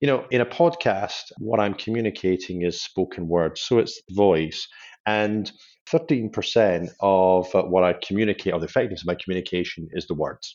You 0.00 0.08
know, 0.08 0.24
in 0.30 0.40
a 0.40 0.46
podcast, 0.46 1.30
what 1.38 1.60
I'm 1.60 1.74
communicating 1.74 2.62
is 2.62 2.82
spoken 2.82 3.28
words, 3.28 3.60
so 3.60 3.78
it's 3.78 4.00
voice. 4.10 4.66
And 5.06 5.50
13% 5.90 6.88
of 7.00 7.54
uh, 7.54 7.62
what 7.64 7.84
I 7.84 7.94
communicate, 7.94 8.52
or 8.52 8.60
the 8.60 8.66
effectiveness 8.66 9.02
of 9.02 9.06
my 9.06 9.16
communication, 9.16 9.88
is 9.92 10.06
the 10.06 10.14
words. 10.14 10.54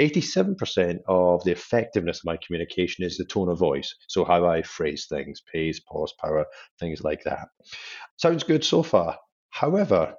87% 0.00 0.98
of 1.08 1.42
the 1.44 1.52
effectiveness 1.52 2.18
of 2.18 2.26
my 2.26 2.38
communication 2.46 3.04
is 3.04 3.16
the 3.16 3.24
tone 3.24 3.48
of 3.48 3.58
voice. 3.58 3.94
So, 4.08 4.24
how 4.24 4.46
I 4.46 4.62
phrase 4.62 5.06
things, 5.08 5.42
pace, 5.52 5.80
pause, 5.80 6.12
power, 6.20 6.46
things 6.78 7.02
like 7.02 7.24
that. 7.24 7.48
Sounds 8.16 8.44
good 8.44 8.64
so 8.64 8.82
far. 8.82 9.18
However, 9.50 10.14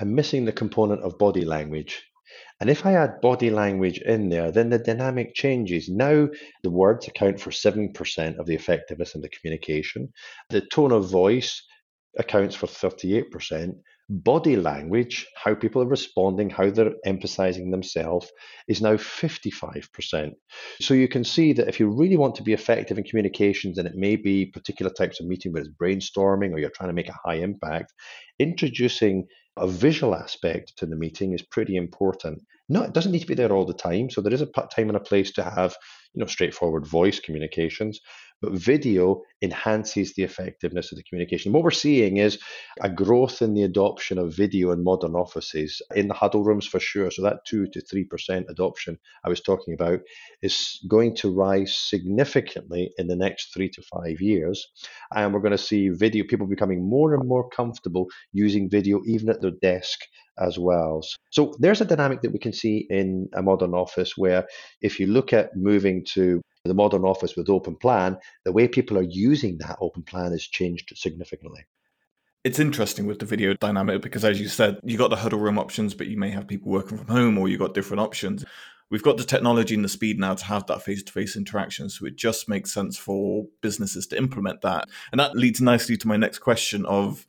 I'm 0.00 0.14
missing 0.14 0.44
the 0.44 0.52
component 0.52 1.02
of 1.02 1.18
body 1.18 1.44
language. 1.44 2.02
And 2.60 2.68
if 2.68 2.84
I 2.84 2.94
add 2.94 3.20
body 3.20 3.50
language 3.50 3.98
in 3.98 4.28
there, 4.28 4.50
then 4.50 4.70
the 4.70 4.78
dynamic 4.78 5.34
changes. 5.34 5.88
Now 5.88 6.28
the 6.62 6.70
words 6.70 7.06
account 7.06 7.40
for 7.40 7.50
7% 7.50 8.38
of 8.38 8.46
the 8.46 8.54
effectiveness 8.54 9.14
in 9.14 9.20
the 9.20 9.28
communication. 9.28 10.12
The 10.50 10.62
tone 10.62 10.92
of 10.92 11.10
voice 11.10 11.62
accounts 12.18 12.54
for 12.54 12.66
38%. 12.66 13.74
Body 14.10 14.56
language, 14.56 15.26
how 15.34 15.54
people 15.54 15.80
are 15.82 15.86
responding, 15.86 16.50
how 16.50 16.68
they're 16.68 16.92
emphasizing 17.06 17.70
themselves, 17.70 18.30
is 18.68 18.82
now 18.82 18.96
55%. 18.96 20.32
So 20.80 20.92
you 20.92 21.08
can 21.08 21.24
see 21.24 21.54
that 21.54 21.68
if 21.68 21.80
you 21.80 21.88
really 21.88 22.18
want 22.18 22.34
to 22.34 22.42
be 22.42 22.52
effective 22.52 22.98
in 22.98 23.04
communications, 23.04 23.78
and 23.78 23.88
it 23.88 23.94
may 23.94 24.16
be 24.16 24.44
particular 24.46 24.92
types 24.92 25.20
of 25.20 25.26
meeting 25.26 25.52
where 25.52 25.62
it's 25.62 25.72
brainstorming 25.80 26.52
or 26.52 26.58
you're 26.58 26.68
trying 26.68 26.90
to 26.90 26.94
make 26.94 27.08
a 27.08 27.18
high 27.24 27.36
impact, 27.36 27.94
introducing 28.38 29.26
a 29.56 29.66
visual 29.66 30.14
aspect 30.14 30.76
to 30.76 30.86
the 30.86 30.96
meeting 30.96 31.32
is 31.32 31.42
pretty 31.42 31.76
important. 31.76 32.42
No, 32.68 32.82
it 32.82 32.92
doesn't 32.92 33.12
need 33.12 33.20
to 33.20 33.26
be 33.26 33.34
there 33.34 33.52
all 33.52 33.64
the 33.64 33.72
time. 33.72 34.10
So 34.10 34.20
there 34.20 34.34
is 34.34 34.40
a 34.40 34.46
time 34.46 34.88
and 34.88 34.96
a 34.96 35.00
place 35.00 35.30
to 35.32 35.44
have, 35.44 35.76
you 36.12 36.20
know, 36.20 36.26
straightforward 36.26 36.86
voice 36.86 37.20
communications, 37.20 38.00
but 38.40 38.52
video 38.52 39.22
enhances 39.42 40.14
the 40.14 40.22
effectiveness 40.22 40.92
of 40.92 40.98
the 40.98 41.04
communication. 41.04 41.52
What 41.52 41.62
we're 41.62 41.70
seeing 41.70 42.18
is 42.18 42.38
a 42.80 42.90
growth 42.90 43.42
in 43.42 43.54
the 43.54 43.62
adoption 43.62 44.18
of 44.18 44.34
video 44.34 44.70
in 44.70 44.84
modern 44.84 45.14
offices, 45.14 45.80
in 45.94 46.08
the 46.08 46.14
huddle 46.14 46.44
rooms 46.44 46.66
for 46.66 46.80
sure. 46.80 47.10
So 47.10 47.22
that 47.22 47.44
two 47.46 47.66
to 47.68 47.80
three 47.80 48.04
percent 48.04 48.46
adoption 48.48 48.98
I 49.24 49.28
was 49.28 49.40
talking 49.40 49.74
about 49.74 50.00
is 50.42 50.84
going 50.88 51.16
to 51.16 51.34
rise 51.34 51.74
significantly 51.74 52.92
in 52.98 53.06
the 53.06 53.16
next 53.16 53.52
three 53.54 53.70
to 53.70 53.82
five 53.82 54.20
years, 54.20 54.66
and 55.14 55.32
we're 55.32 55.40
going 55.40 55.52
to 55.52 55.58
see 55.58 55.88
video 55.88 56.24
people 56.24 56.46
becoming 56.46 56.88
more 56.88 57.14
and 57.14 57.28
more 57.28 57.48
comfortable 57.48 58.08
using 58.32 58.70
video 58.70 59.00
even 59.06 59.28
at 59.28 59.40
their 59.40 59.52
desk 59.62 60.00
as 60.38 60.58
well. 60.58 61.02
So 61.30 61.54
there's 61.58 61.80
a 61.80 61.84
dynamic 61.84 62.22
that 62.22 62.32
we 62.32 62.38
can 62.38 62.52
see 62.52 62.86
in 62.90 63.28
a 63.34 63.42
modern 63.42 63.74
office 63.74 64.16
where 64.16 64.46
if 64.80 64.98
you 64.98 65.06
look 65.06 65.32
at 65.32 65.56
moving 65.56 66.04
to 66.14 66.40
the 66.64 66.74
modern 66.74 67.04
office 67.04 67.36
with 67.36 67.50
open 67.50 67.76
plan, 67.76 68.16
the 68.44 68.52
way 68.52 68.66
people 68.66 68.98
are 68.98 69.02
using 69.02 69.58
that 69.58 69.76
open 69.80 70.02
plan 70.02 70.32
has 70.32 70.42
changed 70.42 70.92
significantly. 70.96 71.64
It's 72.42 72.58
interesting 72.58 73.06
with 73.06 73.20
the 73.20 73.26
video 73.26 73.54
dynamic 73.54 74.02
because, 74.02 74.24
as 74.24 74.38
you 74.38 74.48
said, 74.48 74.78
you 74.82 74.98
got 74.98 75.08
the 75.08 75.16
huddle 75.16 75.38
room 75.38 75.58
options, 75.58 75.94
but 75.94 76.08
you 76.08 76.18
may 76.18 76.30
have 76.30 76.46
people 76.46 76.70
working 76.70 76.98
from 76.98 77.08
home 77.08 77.38
or 77.38 77.48
you 77.48 77.56
got 77.56 77.72
different 77.72 78.00
options. 78.00 78.44
We've 78.90 79.02
got 79.02 79.16
the 79.16 79.24
technology 79.24 79.74
and 79.74 79.84
the 79.84 79.88
speed 79.88 80.18
now 80.18 80.34
to 80.34 80.44
have 80.44 80.66
that 80.66 80.82
face 80.82 81.02
to 81.02 81.12
face 81.12 81.36
interaction. 81.36 81.88
So 81.88 82.04
it 82.04 82.16
just 82.16 82.48
makes 82.48 82.72
sense 82.72 82.98
for 82.98 83.46
businesses 83.62 84.06
to 84.08 84.18
implement 84.18 84.60
that. 84.60 84.88
And 85.10 85.18
that 85.18 85.34
leads 85.34 85.60
nicely 85.60 85.96
to 85.96 86.08
my 86.08 86.18
next 86.18 86.40
question 86.40 86.84
of 86.84 87.26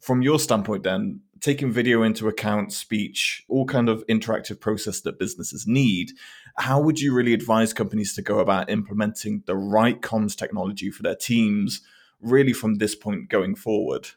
from 0.00 0.22
your 0.22 0.38
standpoint 0.38 0.82
then 0.82 1.20
taking 1.40 1.72
video 1.72 2.02
into 2.02 2.28
account 2.28 2.72
speech 2.72 3.44
all 3.48 3.64
kind 3.66 3.88
of 3.88 4.06
interactive 4.06 4.60
process 4.60 5.00
that 5.00 5.18
businesses 5.18 5.66
need 5.66 6.12
how 6.58 6.80
would 6.80 7.00
you 7.00 7.14
really 7.14 7.34
advise 7.34 7.72
companies 7.72 8.14
to 8.14 8.22
go 8.22 8.38
about 8.38 8.70
implementing 8.70 9.42
the 9.46 9.56
right 9.56 10.00
comms 10.00 10.36
technology 10.36 10.90
for 10.90 11.02
their 11.02 11.16
teams 11.16 11.80
really 12.20 12.52
from 12.52 12.76
this 12.76 12.94
point 12.94 13.28
going 13.28 13.54
forward 13.54 14.08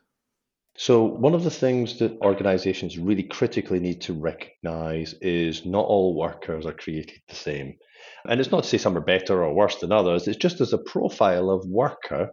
so, 0.77 1.03
one 1.03 1.33
of 1.35 1.43
the 1.43 1.51
things 1.51 1.99
that 1.99 2.17
organizations 2.21 2.97
really 2.97 3.23
critically 3.23 3.81
need 3.81 3.99
to 4.03 4.13
recognize 4.13 5.13
is 5.21 5.65
not 5.65 5.83
all 5.83 6.15
workers 6.15 6.65
are 6.65 6.71
created 6.71 7.19
the 7.27 7.35
same. 7.35 7.75
And 8.25 8.39
it's 8.39 8.49
not 8.49 8.63
to 8.63 8.69
say 8.69 8.77
some 8.77 8.95
are 8.95 9.01
better 9.01 9.43
or 9.43 9.53
worse 9.53 9.75
than 9.75 9.91
others, 9.91 10.25
it's 10.25 10.38
just 10.38 10.61
as 10.61 10.71
a 10.71 10.77
profile 10.77 11.49
of 11.49 11.65
worker 11.67 12.31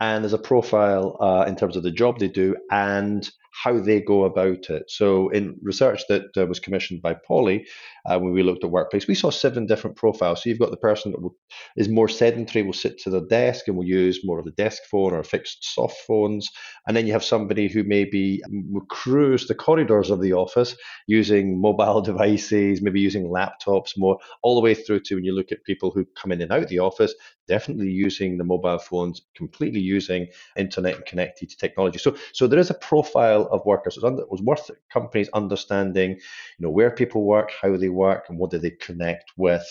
and 0.00 0.24
there's 0.24 0.32
a 0.32 0.38
profile 0.38 1.16
uh, 1.20 1.44
in 1.46 1.56
terms 1.56 1.76
of 1.76 1.82
the 1.82 1.90
job 1.90 2.18
they 2.18 2.28
do 2.28 2.56
and 2.70 3.30
how 3.50 3.78
they 3.78 4.00
go 4.00 4.24
about 4.24 4.70
it. 4.70 4.90
So, 4.90 5.28
in 5.30 5.56
research 5.62 6.02
that 6.08 6.36
uh, 6.36 6.46
was 6.46 6.60
commissioned 6.60 7.02
by 7.02 7.14
Poly, 7.14 7.66
uh, 8.06 8.18
when 8.18 8.32
we 8.32 8.42
looked 8.42 8.64
at 8.64 8.70
workplace, 8.70 9.06
we 9.06 9.14
saw 9.14 9.30
seven 9.30 9.66
different 9.66 9.96
profiles. 9.96 10.42
So, 10.42 10.48
you've 10.48 10.58
got 10.58 10.70
the 10.70 10.76
person 10.76 11.12
that 11.12 11.20
will, 11.20 11.36
is 11.76 11.88
more 11.88 12.08
sedentary, 12.08 12.64
will 12.64 12.72
sit 12.72 12.98
to 13.00 13.10
their 13.10 13.26
desk 13.28 13.68
and 13.68 13.76
will 13.76 13.84
use 13.84 14.20
more 14.24 14.38
of 14.38 14.44
the 14.44 14.52
desk 14.52 14.82
phone 14.90 15.12
or 15.12 15.22
fixed 15.22 15.74
soft 15.74 15.98
phones. 16.06 16.48
And 16.86 16.96
then 16.96 17.06
you 17.06 17.12
have 17.12 17.24
somebody 17.24 17.68
who 17.68 17.84
maybe 17.84 18.42
will 18.48 18.86
cruise 18.86 19.46
the 19.46 19.54
corridors 19.54 20.10
of 20.10 20.20
the 20.20 20.32
office 20.32 20.76
using 21.06 21.60
mobile 21.60 22.00
devices, 22.10 22.80
maybe 22.82 23.00
using 23.00 23.24
laptops 23.24 23.92
more, 23.96 24.18
all 24.42 24.54
the 24.54 24.60
way 24.60 24.74
through 24.74 25.00
to 25.00 25.16
when 25.16 25.24
you 25.24 25.34
look 25.34 25.52
at 25.52 25.64
people 25.64 25.90
who 25.90 26.06
come 26.16 26.32
in 26.32 26.40
and 26.40 26.52
out 26.52 26.68
the 26.68 26.78
office, 26.78 27.14
definitely 27.48 27.90
using 27.90 28.38
the 28.38 28.44
mobile 28.44 28.78
phones, 28.78 29.22
completely 29.34 29.80
using 29.80 30.28
internet 30.56 30.94
and 30.94 31.04
connected 31.04 31.50
technology. 31.58 31.98
So, 31.98 32.16
so 32.32 32.46
there 32.46 32.60
is 32.60 32.70
a 32.70 32.74
profile 32.74 33.39
of 33.48 33.64
workers. 33.64 33.96
It 33.96 34.30
was 34.30 34.42
worth 34.42 34.70
companies 34.92 35.28
understanding, 35.34 36.10
you 36.12 36.20
know, 36.58 36.70
where 36.70 36.90
people 36.90 37.24
work, 37.24 37.50
how 37.60 37.76
they 37.76 37.88
work, 37.88 38.26
and 38.28 38.38
what 38.38 38.50
do 38.50 38.58
they 38.58 38.70
connect 38.70 39.32
with. 39.36 39.64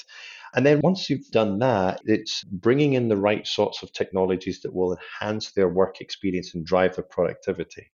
And 0.55 0.65
then 0.65 0.81
once 0.81 1.09
you've 1.09 1.29
done 1.29 1.59
that, 1.59 2.01
it's 2.05 2.43
bringing 2.43 2.93
in 2.93 3.07
the 3.07 3.17
right 3.17 3.45
sorts 3.45 3.83
of 3.83 3.93
technologies 3.93 4.61
that 4.61 4.73
will 4.73 4.97
enhance 5.21 5.51
their 5.51 5.69
work 5.69 6.01
experience 6.01 6.55
and 6.55 6.65
drive 6.65 6.95
their 6.95 7.03
productivity 7.03 7.91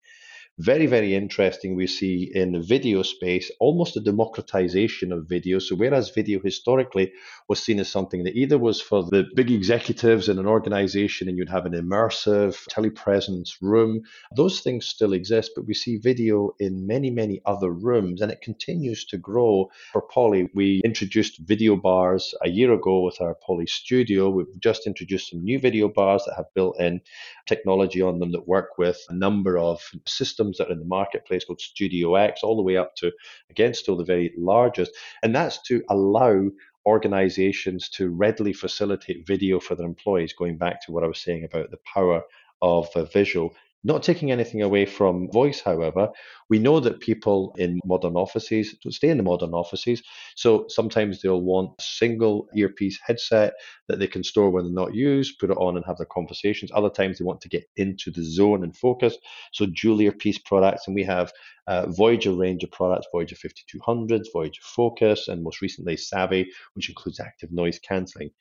very, 0.57 0.85
very 0.85 1.13
interesting. 1.13 1.75
We 1.75 1.87
see 1.87 2.31
in 2.33 2.53
the 2.53 2.61
video 2.61 3.03
space 3.03 3.51
almost 3.59 3.97
a 3.97 3.99
democratization 3.99 5.11
of 5.11 5.27
video. 5.27 5.59
So, 5.59 5.75
whereas 5.75 6.11
video 6.11 6.39
historically 6.41 7.11
was 7.49 7.61
seen 7.61 7.79
as 7.79 7.89
something 7.89 8.23
that 8.23 8.37
either 8.37 8.57
was 8.57 8.79
for 8.79 9.03
the 9.03 9.25
big 9.35 9.51
executives 9.51 10.29
in 10.29 10.39
an 10.39 10.45
organization 10.45 11.27
and 11.27 11.37
you'd 11.37 11.49
have 11.49 11.65
an 11.65 11.73
immersive 11.73 12.65
telepresence 12.69 13.57
room, 13.61 14.01
those 14.35 14.61
things 14.61 14.85
still 14.85 15.11
exist, 15.11 15.51
but 15.55 15.65
we 15.65 15.73
see 15.73 15.97
video 15.97 16.51
in 16.57 16.87
many, 16.87 17.09
many 17.09 17.41
other 17.45 17.69
rooms 17.71 18.21
and 18.21 18.31
it 18.31 18.39
continues 18.41 19.03
to 19.05 19.17
grow. 19.17 19.69
For 19.91 20.03
Poly, 20.03 20.49
we 20.53 20.81
introduced 20.85 21.39
video 21.39 21.75
bars 21.75 22.33
a 22.41 22.49
year 22.49 22.73
ago 22.73 23.01
with 23.01 23.19
our 23.19 23.35
Poly 23.45 23.67
Studio. 23.67 24.29
We've 24.29 24.59
just 24.59 24.87
introduced 24.87 25.31
some 25.31 25.43
new 25.43 25.59
video 25.59 25.89
bars 25.89 26.23
that 26.25 26.35
have 26.37 26.53
built 26.53 26.79
in 26.79 27.01
technology 27.45 28.01
on 28.01 28.19
them 28.19 28.31
that 28.31 28.47
work 28.47 28.77
with 28.77 28.97
a 29.09 29.13
number 29.13 29.57
of 29.57 29.81
systems 30.07 30.44
systems 30.53 30.57
that 30.57 30.69
are 30.69 30.73
in 30.73 30.79
the 30.79 30.85
marketplace 30.85 31.45
called 31.45 31.61
Studio 31.61 32.15
X, 32.15 32.43
all 32.43 32.55
the 32.55 32.61
way 32.61 32.77
up 32.77 32.95
to, 32.97 33.11
again, 33.49 33.73
still 33.73 33.97
the 33.97 34.03
very 34.03 34.33
largest. 34.37 34.91
And 35.23 35.35
that's 35.35 35.61
to 35.63 35.83
allow 35.89 36.49
organizations 36.85 37.89
to 37.89 38.09
readily 38.09 38.53
facilitate 38.53 39.25
video 39.25 39.59
for 39.59 39.75
their 39.75 39.87
employees, 39.87 40.33
going 40.33 40.57
back 40.57 40.85
to 40.85 40.91
what 40.91 41.03
I 41.03 41.07
was 41.07 41.19
saying 41.19 41.43
about 41.43 41.71
the 41.71 41.79
power 41.91 42.21
of 42.61 42.87
visual 43.11 43.55
not 43.85 44.01
taking 44.01 44.31
anything 44.31 44.63
away 44.63 44.85
from 44.87 45.31
voice, 45.31 45.61
however, 45.61 46.09
we 46.49 46.57
know 46.57 46.79
that 46.79 46.99
people 46.99 47.53
in 47.57 47.79
modern 47.85 48.15
offices 48.15 48.75
stay 48.89 49.09
in 49.09 49.17
the 49.17 49.23
modern 49.23 49.53
offices. 49.53 50.01
So 50.35 50.65
sometimes 50.69 51.21
they'll 51.21 51.41
want 51.41 51.75
a 51.79 51.83
single 51.83 52.47
earpiece 52.55 52.99
headset 53.05 53.53
that 53.87 53.99
they 53.99 54.07
can 54.07 54.23
store 54.23 54.49
when 54.49 54.65
they're 54.65 54.73
not 54.85 54.95
used, 54.95 55.37
put 55.37 55.51
it 55.51 55.57
on 55.57 55.77
and 55.77 55.85
have 55.85 55.97
their 55.97 56.07
conversations. 56.07 56.71
Other 56.73 56.89
times 56.89 57.19
they 57.19 57.25
want 57.25 57.41
to 57.41 57.49
get 57.49 57.65
into 57.77 58.09
the 58.09 58.23
zone 58.23 58.63
and 58.63 58.75
focus. 58.75 59.17
So 59.53 59.67
dual 59.67 60.01
earpiece 60.01 60.39
products, 60.39 60.87
and 60.87 60.95
we 60.95 61.03
have 61.03 61.31
uh, 61.67 61.85
Voyager 61.87 62.33
range 62.33 62.63
of 62.63 62.71
products, 62.71 63.07
Voyager 63.11 63.35
5200s, 63.35 64.25
Voyager 64.33 64.61
Focus, 64.63 65.27
and 65.27 65.43
most 65.43 65.61
recently 65.61 65.95
Savi, 65.95 66.47
which 66.73 66.89
includes 66.89 67.19
active 67.19 67.51
noise 67.51 67.77
cancelling. 67.77 68.31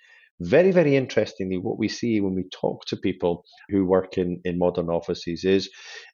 Very, 0.41 0.73
very 0.73 0.97
interestingly, 0.97 1.59
what 1.59 1.79
we 1.79 1.89
see 1.89 2.21
when 2.21 2.35
we 2.35 2.45
talk 2.51 2.85
to 2.87 2.97
people 2.97 3.45
who 3.69 3.87
work 3.87 4.19
in, 4.19 4.41
in 4.45 4.59
modern 4.59 4.89
offices 4.89 5.45
is 5.45 5.71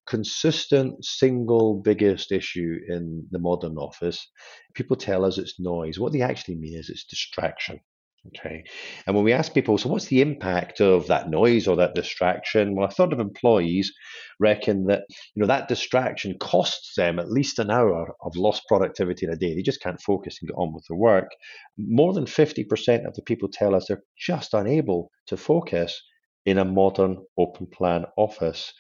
consistent 0.06 1.02
single 1.04 1.80
biggest 1.80 2.30
issue 2.30 2.76
in 2.88 3.26
the 3.30 3.38
modern 3.38 3.78
office. 3.78 4.28
People 4.74 4.96
tell 4.96 5.24
us 5.24 5.38
it's 5.38 5.58
noise. 5.58 5.98
What 5.98 6.12
they 6.12 6.20
actually 6.20 6.56
mean 6.56 6.78
is 6.78 6.90
it's 6.90 7.04
distraction. 7.04 7.80
Okay. 8.26 8.64
And 9.06 9.16
when 9.16 9.24
we 9.24 9.32
ask 9.32 9.54
people, 9.54 9.78
so 9.78 9.88
what's 9.88 10.06
the 10.06 10.20
impact 10.20 10.80
of 10.80 11.06
that 11.06 11.30
noise 11.30 11.66
or 11.66 11.76
that 11.76 11.94
distraction? 11.94 12.74
Well, 12.74 12.86
a 12.86 12.90
third 12.90 13.14
of 13.14 13.20
employees 13.20 13.92
reckon 14.38 14.84
that 14.86 15.04
you 15.34 15.40
know 15.40 15.46
that 15.46 15.68
distraction 15.68 16.36
costs 16.38 16.94
them 16.96 17.18
at 17.18 17.30
least 17.30 17.58
an 17.58 17.70
hour 17.70 18.14
of 18.22 18.36
lost 18.36 18.64
productivity 18.68 19.24
in 19.24 19.32
a 19.32 19.36
day. 19.36 19.54
They 19.54 19.62
just 19.62 19.80
can't 19.80 20.00
focus 20.02 20.38
and 20.40 20.48
get 20.48 20.56
on 20.56 20.74
with 20.74 20.84
their 20.88 20.98
work. 20.98 21.30
More 21.78 22.12
than 22.12 22.26
50% 22.26 23.06
of 23.06 23.14
the 23.14 23.22
people 23.22 23.48
tell 23.50 23.74
us 23.74 23.86
they're 23.88 24.02
just 24.18 24.52
unable 24.52 25.10
to 25.28 25.38
focus 25.38 26.02
in 26.44 26.58
a 26.58 26.64
modern 26.64 27.24
open 27.38 27.66
plan 27.68 28.04
office. 28.18 28.72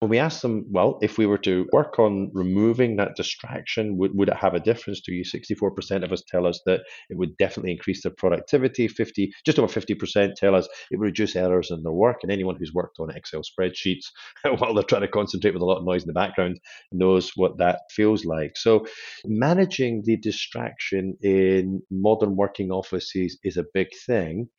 When 0.00 0.10
we 0.10 0.18
asked 0.18 0.42
them, 0.42 0.66
well, 0.70 0.98
if 1.00 1.16
we 1.16 1.24
were 1.24 1.38
to 1.38 1.66
work 1.72 1.98
on 1.98 2.30
removing 2.34 2.96
that 2.96 3.16
distraction, 3.16 3.96
would, 3.96 4.14
would 4.14 4.28
it 4.28 4.36
have 4.36 4.52
a 4.52 4.60
difference 4.60 5.00
to 5.02 5.12
you? 5.12 5.24
64% 5.24 6.04
of 6.04 6.12
us 6.12 6.22
tell 6.28 6.46
us 6.46 6.60
that 6.66 6.80
it 7.08 7.16
would 7.16 7.34
definitely 7.38 7.72
increase 7.72 8.02
their 8.02 8.12
productivity. 8.12 8.88
50, 8.88 9.32
just 9.46 9.58
over 9.58 9.68
50% 9.68 10.34
tell 10.34 10.54
us 10.54 10.68
it 10.90 10.98
would 10.98 11.06
reduce 11.06 11.34
errors 11.34 11.70
in 11.70 11.82
their 11.82 11.92
work. 11.92 12.18
And 12.22 12.30
anyone 12.30 12.56
who's 12.56 12.74
worked 12.74 12.98
on 13.00 13.10
Excel 13.10 13.40
spreadsheets 13.40 14.06
while 14.58 14.74
they're 14.74 14.82
trying 14.82 15.00
to 15.00 15.08
concentrate 15.08 15.54
with 15.54 15.62
a 15.62 15.66
lot 15.66 15.78
of 15.78 15.86
noise 15.86 16.02
in 16.02 16.08
the 16.08 16.12
background 16.12 16.60
knows 16.92 17.32
what 17.34 17.56
that 17.58 17.80
feels 17.90 18.26
like. 18.26 18.56
So 18.56 18.86
managing 19.24 20.02
the 20.04 20.18
distraction 20.18 21.16
in 21.22 21.80
modern 21.90 22.36
working 22.36 22.70
offices 22.70 23.38
is 23.44 23.56
a 23.56 23.64
big 23.72 23.88
thing. 24.06 24.50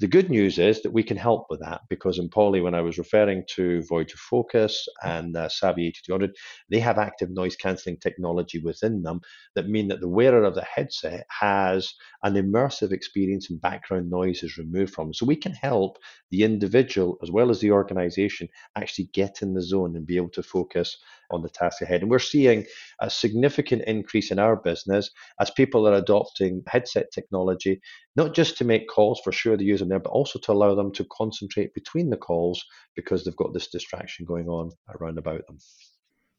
The 0.00 0.08
good 0.08 0.30
news 0.30 0.58
is 0.58 0.80
that 0.80 0.94
we 0.94 1.02
can 1.02 1.18
help 1.18 1.48
with 1.50 1.60
that 1.60 1.82
because 1.90 2.18
in 2.18 2.30
Poly, 2.30 2.62
when 2.62 2.74
I 2.74 2.80
was 2.80 2.96
referring 2.96 3.44
to 3.56 3.82
Voyager 3.82 4.16
Focus 4.16 4.88
and 5.02 5.36
uh, 5.36 5.48
Savi 5.48 5.88
8200, 5.88 6.34
they 6.70 6.78
have 6.80 6.96
active 6.96 7.28
noise 7.28 7.54
cancelling 7.54 7.98
technology 7.98 8.58
within 8.60 9.02
them 9.02 9.20
that 9.54 9.68
mean 9.68 9.88
that 9.88 10.00
the 10.00 10.08
wearer 10.08 10.42
of 10.44 10.54
the 10.54 10.64
headset 10.64 11.26
has 11.28 11.92
an 12.22 12.32
immersive 12.32 12.92
experience 12.92 13.50
and 13.50 13.60
background 13.60 14.08
noise 14.08 14.42
is 14.42 14.56
removed 14.56 14.94
from. 14.94 15.12
So 15.12 15.26
we 15.26 15.36
can 15.36 15.52
help 15.52 15.98
the 16.30 16.44
individual 16.44 17.18
as 17.22 17.30
well 17.30 17.50
as 17.50 17.60
the 17.60 17.72
organization 17.72 18.48
actually 18.76 19.10
get 19.12 19.42
in 19.42 19.52
the 19.52 19.62
zone 19.62 19.96
and 19.96 20.06
be 20.06 20.16
able 20.16 20.30
to 20.30 20.42
focus 20.42 20.96
on 21.32 21.42
the 21.42 21.48
task 21.48 21.82
ahead. 21.82 22.02
And 22.02 22.10
we're 22.10 22.18
seeing 22.18 22.66
a 23.00 23.10
significant 23.10 23.82
increase 23.86 24.30
in 24.30 24.38
our 24.38 24.56
business 24.56 25.10
as 25.40 25.50
people 25.50 25.86
are 25.88 25.94
adopting 25.94 26.62
headset 26.66 27.06
technology, 27.12 27.80
not 28.16 28.34
just 28.34 28.56
to 28.58 28.64
make 28.64 28.88
calls 28.88 29.20
for 29.22 29.32
sure 29.32 29.56
they 29.56 29.64
use 29.64 29.80
them 29.80 29.88
there, 29.88 30.00
but 30.00 30.10
also 30.10 30.38
to 30.40 30.52
allow 30.52 30.74
them 30.74 30.92
to 30.92 31.06
concentrate 31.12 31.74
between 31.74 32.10
the 32.10 32.16
calls 32.16 32.64
because 32.96 33.24
they've 33.24 33.36
got 33.36 33.52
this 33.52 33.68
distraction 33.68 34.24
going 34.24 34.48
on 34.48 34.70
around 35.00 35.18
about 35.18 35.46
them. 35.46 35.58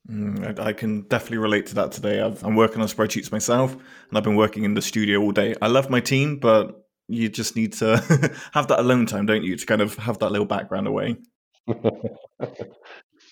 Mm, 0.10 0.60
I, 0.60 0.70
I, 0.70 0.74
can 0.74 1.04
definitely 1.04 1.38
relate 1.38 1.68
to 1.68 1.76
that 1.76 1.92
today. 1.92 2.22
i 2.22 2.26
am 2.26 2.56
working 2.56 2.82
on 2.82 2.88
spreadsheets 2.88 3.32
myself, 3.32 3.74
and 3.74 4.18
I've 4.18 4.24
been 4.24 4.36
working 4.36 4.64
in 4.64 4.74
the 4.74 4.82
studio 4.82 5.22
all 5.22 5.32
day. 5.32 5.56
I 5.62 5.68
love 5.68 5.92
my 5.92 6.00
team, 6.00 6.38
but 6.38 6.82
you 7.08 7.30
just 7.30 7.56
need 7.56 7.74
to 7.74 7.98
have 8.54 8.68
that 8.68 8.80
alone 8.80 9.06
time, 9.06 9.28
don't 9.28 9.44
you, 9.44 9.56
to 9.56 9.66
kind 9.66 9.82
of 9.82 9.96
have 9.98 10.18
that 10.20 10.32
little 10.32 10.48
background 10.48 10.88
away. 10.88 11.18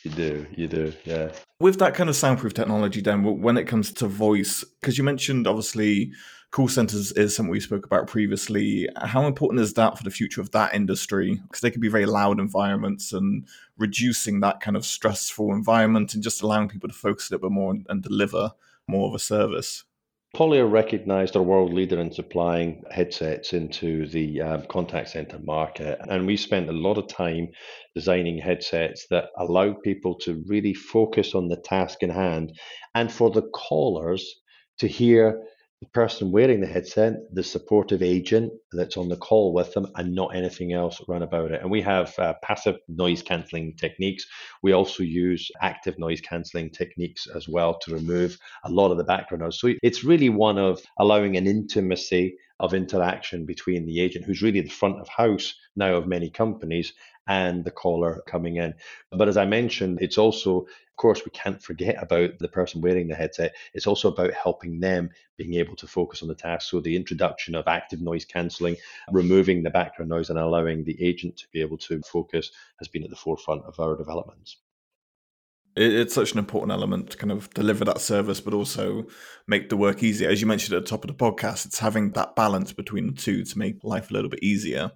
You 0.04 0.12
do, 0.12 0.46
you 0.56 0.68
do, 0.68 0.94
yeah. 1.04 1.32
With 1.60 1.80
that 1.80 1.94
kind 1.94 2.10
of 2.10 2.16
soundproof 2.16 2.54
technology, 2.54 3.02
then, 3.02 3.42
when 3.42 3.58
it 3.58 3.66
comes 3.66 3.92
to 3.94 4.08
voice, 4.08 4.64
because 4.80 4.98
you 4.98 5.04
mentioned 5.04 5.46
obviously 5.46 6.14
call 6.52 6.68
centers 6.68 7.12
is 7.12 7.36
something 7.36 7.52
we 7.52 7.60
spoke 7.60 7.86
about 7.86 8.08
previously. 8.08 8.88
How 8.98 9.28
important 9.28 9.62
is 9.62 9.74
that 9.74 9.98
for 9.98 10.04
the 10.04 10.10
future 10.10 10.42
of 10.42 10.52
that 10.52 10.74
industry? 10.74 11.40
Because 11.44 11.62
they 11.62 11.70
can 11.70 11.82
be 11.82 11.90
very 11.90 12.06
loud 12.06 12.40
environments 12.40 13.14
and 13.14 13.48
reducing 13.78 14.40
that 14.40 14.60
kind 14.60 14.76
of 14.76 14.86
stressful 14.86 15.54
environment 15.54 16.14
and 16.14 16.24
just 16.24 16.42
allowing 16.42 16.70
people 16.70 16.90
to 16.90 16.96
focus 16.96 17.30
a 17.30 17.34
little 17.36 17.50
bit 17.50 17.54
more 17.54 17.72
and, 17.72 17.86
and 17.90 18.02
deliver 18.02 18.52
more 18.88 19.10
of 19.10 19.14
a 19.14 19.20
service. 19.20 19.84
Are 20.38 20.68
recognized 20.68 21.36
a 21.36 21.42
world 21.42 21.74
leader 21.74 22.00
in 22.00 22.14
supplying 22.14 22.84
headsets 22.92 23.52
into 23.52 24.08
the 24.08 24.42
um, 24.42 24.66
contact 24.68 25.10
center 25.10 25.40
market. 25.40 26.00
And 26.08 26.26
we 26.26 26.38
spent 26.38 26.70
a 26.70 26.72
lot 26.72 26.98
of 26.98 27.08
time 27.08 27.50
designing 27.94 28.38
headsets 28.38 29.08
that 29.10 29.26
allow 29.38 29.74
people 29.84 30.16
to 30.20 30.42
really 30.48 30.74
focus 30.74 31.36
on 31.36 31.50
the 31.50 31.58
task 31.58 32.04
in 32.04 32.10
hand 32.10 32.58
and 32.96 33.12
for 33.12 33.32
the 33.32 33.42
callers 33.42 34.24
to 34.78 34.88
hear 34.88 35.42
the 35.82 35.88
person 35.88 36.32
wearing 36.32 36.60
the 36.60 36.68
headset, 36.68 37.14
the 37.34 37.44
supportive 37.44 38.02
agent 38.04 38.52
that's 38.74 38.98
on 38.98 39.08
the 39.08 39.16
call 39.16 39.54
with 39.54 39.74
them, 39.74 39.88
and 39.96 40.14
not 40.14 40.36
anything 40.36 40.74
else 40.74 41.02
run 41.08 41.22
about 41.22 41.52
it. 41.52 41.62
And 41.62 41.72
we 41.72 41.82
have 41.82 42.14
uh, 42.20 42.34
passive 42.44 42.80
noise 42.90 43.24
cancelling 43.24 43.76
techniques. 43.78 44.26
We 44.62 44.74
also 44.74 45.04
use 45.04 45.50
active 45.62 45.98
noise 45.98 46.20
cancelling 46.20 46.72
techniques 46.72 47.28
as 47.34 47.48
well 47.48 47.80
to 47.80 47.94
remove 47.94 48.38
a 48.66 48.70
lot 48.70 48.92
of 48.92 48.98
the 48.98 49.06
background 49.06 49.44
noise. 49.44 49.60
So 49.60 49.74
it's 49.82 50.04
really 50.04 50.30
one 50.30 50.58
of 50.58 50.82
allowing 51.00 51.38
an 51.38 51.48
intimacy 51.48 52.36
of 52.60 52.74
interaction 52.74 53.46
between 53.46 53.86
the 53.86 54.02
agent, 54.02 54.26
who's 54.26 54.42
really 54.42 54.62
the 54.62 54.70
front 54.70 55.00
of 55.00 55.08
house 55.08 55.56
now 55.76 55.96
of 55.96 56.08
many 56.08 56.30
companies, 56.30 56.94
and 57.28 57.64
the 57.64 57.72
caller 57.72 58.24
coming 58.26 58.58
in. 58.58 58.74
But 59.12 59.28
as 59.28 59.38
I 59.38 59.46
mentioned, 59.46 60.00
it's 60.02 60.18
also 60.18 60.66
of 61.00 61.02
course, 61.02 61.24
we 61.24 61.32
can't 61.32 61.64
forget 61.64 61.96
about 62.04 62.40
the 62.40 62.50
person 62.50 62.82
wearing 62.82 63.08
the 63.08 63.16
headset. 63.16 63.56
It's 63.74 63.88
also 63.88 64.12
about 64.12 64.34
helping 64.34 64.82
them 64.82 65.12
being 65.38 65.54
able 65.54 65.78
to 65.78 65.88
focus 65.88 66.22
on 66.22 66.28
the 66.28 66.36
task. 66.36 66.70
So 66.70 66.82
the 66.82 66.98
introduction 66.98 67.56
of 67.56 67.70
active 67.70 68.02
noise 68.02 68.26
cancelling, 68.26 68.76
removing 69.10 69.64
the 69.64 69.70
background 69.70 70.10
noise, 70.10 70.30
and 70.30 70.38
allowing 70.38 70.84
the 70.84 71.02
agent 71.02 71.38
to 71.38 71.48
be 71.54 71.62
able 71.62 71.78
to 71.78 72.02
focus 72.02 72.52
has 72.80 72.90
been 72.90 73.06
at 73.06 73.12
the 73.12 73.16
forefront 73.16 73.64
of 73.64 73.80
our 73.80 73.96
developments 73.96 74.58
it's 75.76 76.14
such 76.14 76.34
an 76.34 76.40
important 76.40 76.72
element 76.72 77.12
to 77.12 77.18
kind 77.18 77.32
of 77.32 77.50
deliver 77.54 77.86
that 77.86 78.02
service, 78.02 78.42
but 78.42 78.54
also 78.54 79.06
make 79.48 79.70
the 79.70 79.78
work 79.78 80.04
easier. 80.04 80.30
As 80.30 80.42
you 80.42 80.48
mentioned 80.48 80.76
at 80.76 80.84
the 80.84 80.90
top 80.90 81.04
of 81.04 81.08
the 81.08 81.14
podcast, 81.14 81.66
it's 81.66 81.80
having 81.80 82.12
that 82.12 82.36
balance 82.36 82.74
between 82.74 83.08
the 83.08 83.14
two 83.14 83.44
to 83.44 83.58
make 83.58 83.84
life 83.84 84.10
a 84.10 84.14
little 84.14 84.30
bit 84.30 84.44
easier. 84.44 84.92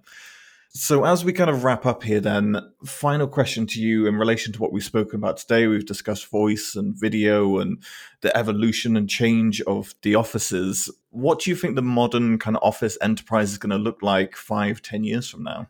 So, 0.76 1.04
as 1.04 1.24
we 1.24 1.32
kind 1.32 1.50
of 1.50 1.62
wrap 1.62 1.86
up 1.86 2.02
here, 2.02 2.18
then, 2.18 2.56
final 2.84 3.28
question 3.28 3.64
to 3.68 3.80
you 3.80 4.08
in 4.08 4.16
relation 4.16 4.52
to 4.52 4.60
what 4.60 4.72
we've 4.72 4.82
spoken 4.82 5.20
about 5.20 5.36
today. 5.36 5.68
We've 5.68 5.86
discussed 5.86 6.26
voice 6.26 6.74
and 6.74 6.98
video 6.98 7.58
and 7.60 7.80
the 8.22 8.36
evolution 8.36 8.96
and 8.96 9.08
change 9.08 9.60
of 9.62 9.94
the 10.02 10.16
offices. 10.16 10.90
What 11.10 11.38
do 11.38 11.50
you 11.50 11.54
think 11.54 11.76
the 11.76 11.82
modern 11.82 12.40
kind 12.40 12.56
of 12.56 12.62
office 12.64 12.98
enterprise 13.00 13.52
is 13.52 13.58
going 13.58 13.70
to 13.70 13.76
look 13.76 14.02
like 14.02 14.34
five, 14.34 14.82
ten 14.82 15.04
years 15.04 15.30
from 15.30 15.44
now? 15.44 15.68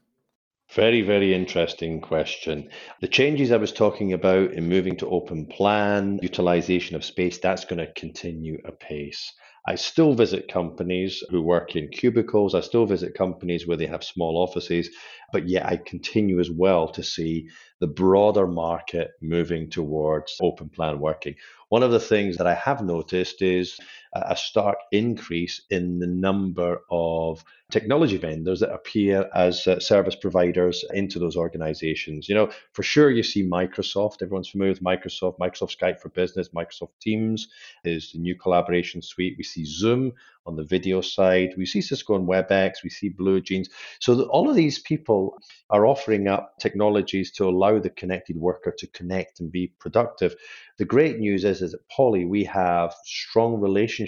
Very, 0.74 1.02
very 1.02 1.32
interesting 1.32 2.00
question. 2.00 2.68
The 3.00 3.06
changes 3.06 3.52
I 3.52 3.58
was 3.58 3.70
talking 3.70 4.12
about 4.12 4.54
in 4.54 4.68
moving 4.68 4.96
to 4.96 5.08
open 5.08 5.46
plan, 5.46 6.18
utilization 6.20 6.96
of 6.96 7.04
space, 7.04 7.38
that's 7.38 7.64
going 7.64 7.78
to 7.78 7.92
continue 7.92 8.58
apace. 8.64 9.32
I 9.66 9.76
still 9.76 10.14
visit 10.14 10.48
companies 10.48 11.22
who 11.30 11.42
work 11.42 11.76
in 11.76 11.88
cubicles. 11.88 12.54
I 12.54 12.60
still 12.60 12.86
visit 12.86 13.14
companies 13.14 13.66
where 13.66 13.76
they 13.76 13.86
have 13.86 14.02
small 14.02 14.36
offices, 14.36 14.90
but 15.32 15.48
yet 15.48 15.64
I 15.64 15.76
continue 15.76 16.40
as 16.40 16.50
well 16.50 16.88
to 16.88 17.02
see 17.04 17.48
the 17.80 17.86
broader 17.86 18.46
market 18.46 19.12
moving 19.22 19.70
towards 19.70 20.36
open 20.42 20.68
plan 20.70 20.98
working. 20.98 21.36
One 21.68 21.82
of 21.82 21.92
the 21.92 22.00
things 22.00 22.36
that 22.36 22.46
I 22.46 22.54
have 22.54 22.84
noticed 22.84 23.42
is 23.42 23.78
a 24.14 24.36
stark 24.36 24.78
increase 24.92 25.60
in 25.70 25.98
the 25.98 26.06
number 26.06 26.80
of 26.90 27.44
technology 27.70 28.16
vendors 28.16 28.60
that 28.60 28.72
appear 28.72 29.28
as 29.34 29.66
uh, 29.66 29.80
service 29.80 30.14
providers 30.14 30.84
into 30.92 31.18
those 31.18 31.36
organizations. 31.36 32.28
You 32.28 32.34
know, 32.36 32.50
for 32.72 32.82
sure, 32.82 33.10
you 33.10 33.22
see 33.22 33.42
Microsoft. 33.42 34.22
Everyone's 34.22 34.48
familiar 34.48 34.72
with 34.72 34.82
Microsoft. 34.82 35.38
Microsoft 35.38 35.76
Skype 35.76 35.98
for 35.98 36.10
Business, 36.10 36.50
Microsoft 36.50 36.92
Teams 37.00 37.48
is 37.84 38.12
the 38.12 38.18
new 38.18 38.36
collaboration 38.36 39.02
suite. 39.02 39.34
We 39.36 39.44
see 39.44 39.64
Zoom 39.64 40.12
on 40.46 40.56
the 40.56 40.64
video 40.64 41.00
side. 41.00 41.54
We 41.56 41.66
see 41.66 41.80
Cisco 41.80 42.16
and 42.16 42.28
WebEx, 42.28 42.82
we 42.84 42.90
see 42.90 43.10
BlueJeans. 43.10 43.68
So 43.98 44.14
the, 44.14 44.24
all 44.24 44.48
of 44.48 44.56
these 44.56 44.78
people 44.78 45.38
are 45.70 45.86
offering 45.86 46.28
up 46.28 46.58
technologies 46.58 47.30
to 47.32 47.48
allow 47.48 47.78
the 47.78 47.90
connected 47.90 48.36
worker 48.36 48.72
to 48.78 48.86
connect 48.88 49.40
and 49.40 49.50
be 49.50 49.72
productive. 49.78 50.34
The 50.76 50.84
great 50.84 51.18
news 51.18 51.44
is, 51.44 51.62
is 51.62 51.72
at 51.72 51.88
Poly, 51.90 52.24
we 52.24 52.44
have 52.44 52.94
strong 53.04 53.60
relationships 53.60 54.03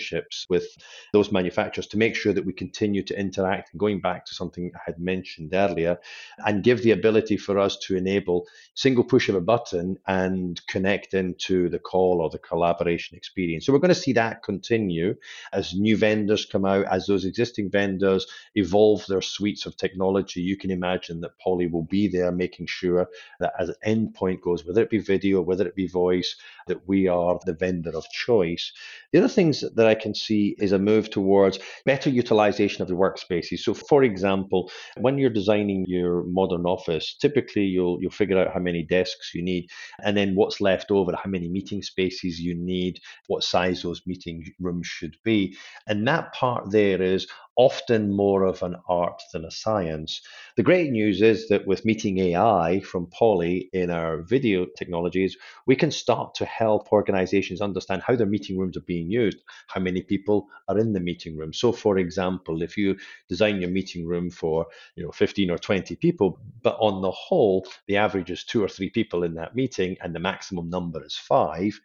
with 0.49 0.67
those 1.13 1.33
manufacturers 1.33 1.87
to 1.89 1.99
make 1.99 2.15
sure 2.15 2.33
that 2.33 2.47
we 2.47 2.53
continue 2.53 3.03
to 3.03 3.19
interact. 3.19 3.77
Going 3.77 4.01
back 4.01 4.27
to 4.27 4.35
something 4.35 4.71
I 4.75 4.81
had 4.85 4.99
mentioned 4.99 5.55
earlier, 5.55 5.99
and 6.39 6.63
give 6.63 6.83
the 6.83 6.93
ability 6.93 7.37
for 7.37 7.59
us 7.59 7.77
to 7.79 7.97
enable 7.97 8.47
single 8.75 9.05
push 9.05 9.29
of 9.29 9.35
a 9.35 9.41
button 9.41 9.99
and 10.07 10.65
connect 10.67 11.15
into 11.15 11.69
the 11.69 11.79
call 11.79 12.21
or 12.21 12.31
the 12.31 12.39
collaboration 12.39 13.17
experience. 13.17 13.67
So 13.67 13.73
we're 13.73 13.79
going 13.79 13.89
to 13.89 13.95
see 13.95 14.13
that 14.15 14.43
continue 14.43 15.15
as 15.53 15.75
new 15.75 15.97
vendors 15.97 16.45
come 16.45 16.65
out, 16.65 16.87
as 16.87 17.07
those 17.07 17.25
existing 17.25 17.71
vendors 17.71 18.27
evolve 18.55 19.07
their 19.07 19.23
suites 19.23 19.67
of 19.67 19.77
technology, 19.77 20.41
you 20.41 20.57
can 20.57 20.71
imagine 20.71 21.21
that 21.21 21.39
Poly 21.39 21.67
will 21.67 21.85
be 21.85 22.09
there 22.09 22.33
making 22.33 22.67
sure 22.67 23.09
that 23.41 23.53
as 23.59 23.71
an 23.71 23.77
endpoint 23.87 24.41
goes, 24.41 24.65
whether 24.65 24.83
it 24.83 24.91
be 24.91 24.99
video, 24.99 25.41
whether 25.41 25.67
it 25.67 25.75
be 25.75 25.87
voice, 25.87 26.37
that 26.67 26.87
we 26.89 27.09
are 27.09 27.39
the 27.45 27.53
vendor 27.53 27.97
of 27.97 28.09
choice. 28.11 28.73
The 29.13 29.19
other 29.19 29.29
things 29.29 29.61
that 29.61 29.86
I 29.87 29.95
can 29.95 30.15
see 30.15 30.57
is 30.59 30.73
a 30.73 30.79
move 30.79 31.11
towards 31.11 31.59
better 31.85 32.11
utilization 32.11 32.83
of 32.83 32.89
the 32.89 32.95
workspaces. 32.95 33.61
So, 33.61 33.73
for 33.73 34.03
example, 34.03 34.71
when 34.99 35.17
you're 35.17 35.31
designing 35.31 35.85
your 35.89 36.25
modern 36.25 36.67
office, 36.67 37.17
typically 37.21 37.65
you'll 37.65 37.99
you'll 38.01 38.11
figure 38.11 38.39
out 38.39 38.53
how 38.53 38.61
many 38.61 38.83
desks 38.83 39.35
you 39.35 39.43
need, 39.43 39.69
and 40.03 40.17
then 40.17 40.35
what's 40.35 40.61
left 40.61 40.91
over, 40.91 41.13
how 41.17 41.31
many 41.31 41.49
meeting 41.49 41.83
spaces 41.83 42.41
you 42.41 42.55
need, 42.55 43.01
what 43.29 43.43
size 43.43 43.83
those 43.83 44.03
meeting 44.07 44.45
rooms 44.59 44.87
should 44.87 45.17
be, 45.25 45.57
and 45.87 46.07
that 46.07 46.27
that 46.27 46.33
part 46.33 46.71
there 46.71 47.03
is 47.03 47.27
often 47.57 48.13
more 48.13 48.45
of 48.45 48.63
an 48.63 48.77
art 48.89 49.23
than 49.33 49.45
a 49.45 49.51
science. 49.51 50.21
The 50.57 50.63
great 50.63 50.91
news 50.91 51.23
is 51.23 51.49
that 51.49 51.67
with 51.67 51.85
Meeting 51.85 52.19
AI 52.19 52.81
from 52.81 53.07
Poly 53.07 53.71
in 53.73 53.91
our 53.91 54.23
video 54.23 54.67
technologies, 54.77 55.37
we 55.67 55.75
can 55.75 55.91
start 55.91 56.35
to 56.35 56.45
help 56.45 56.93
organizations 56.93 57.61
understand 57.61 58.03
how 58.03 58.15
their 58.15 58.27
meeting 58.27 58.59
rooms 58.59 58.77
are 58.77 58.83
being 58.83 59.11
used, 59.11 59.39
how 59.69 59.81
many 59.81 60.03
people 60.03 60.49
are 60.69 60.79
in 60.79 60.93
the 60.93 61.01
meeting 61.01 61.37
room. 61.37 61.53
So 61.53 61.73
for 61.73 61.99
example, 61.99 62.63
if 62.63 62.77
you 62.77 62.97
design 63.29 63.61
your 63.61 63.71
meeting 63.71 64.07
room 64.07 64.31
for, 64.31 64.67
you 64.95 65.05
know, 65.05 65.13
15 65.13 65.51
or 65.51 65.59
20 65.59 65.97
people, 65.97 66.39
but 66.63 66.77
on 66.79 67.01
the 67.01 67.11
whole, 67.11 67.67
the 67.87 67.97
average 67.97 68.31
is 68.31 68.45
two 68.45 68.63
or 68.63 68.69
three 68.69 68.91
people 68.91 69.23
in 69.23 69.35
that 69.35 69.55
meeting 69.55 69.97
and 70.03 70.15
the 70.15 70.21
maximum 70.21 70.69
number 70.69 71.05
is 71.05 71.17
five, 71.17 71.81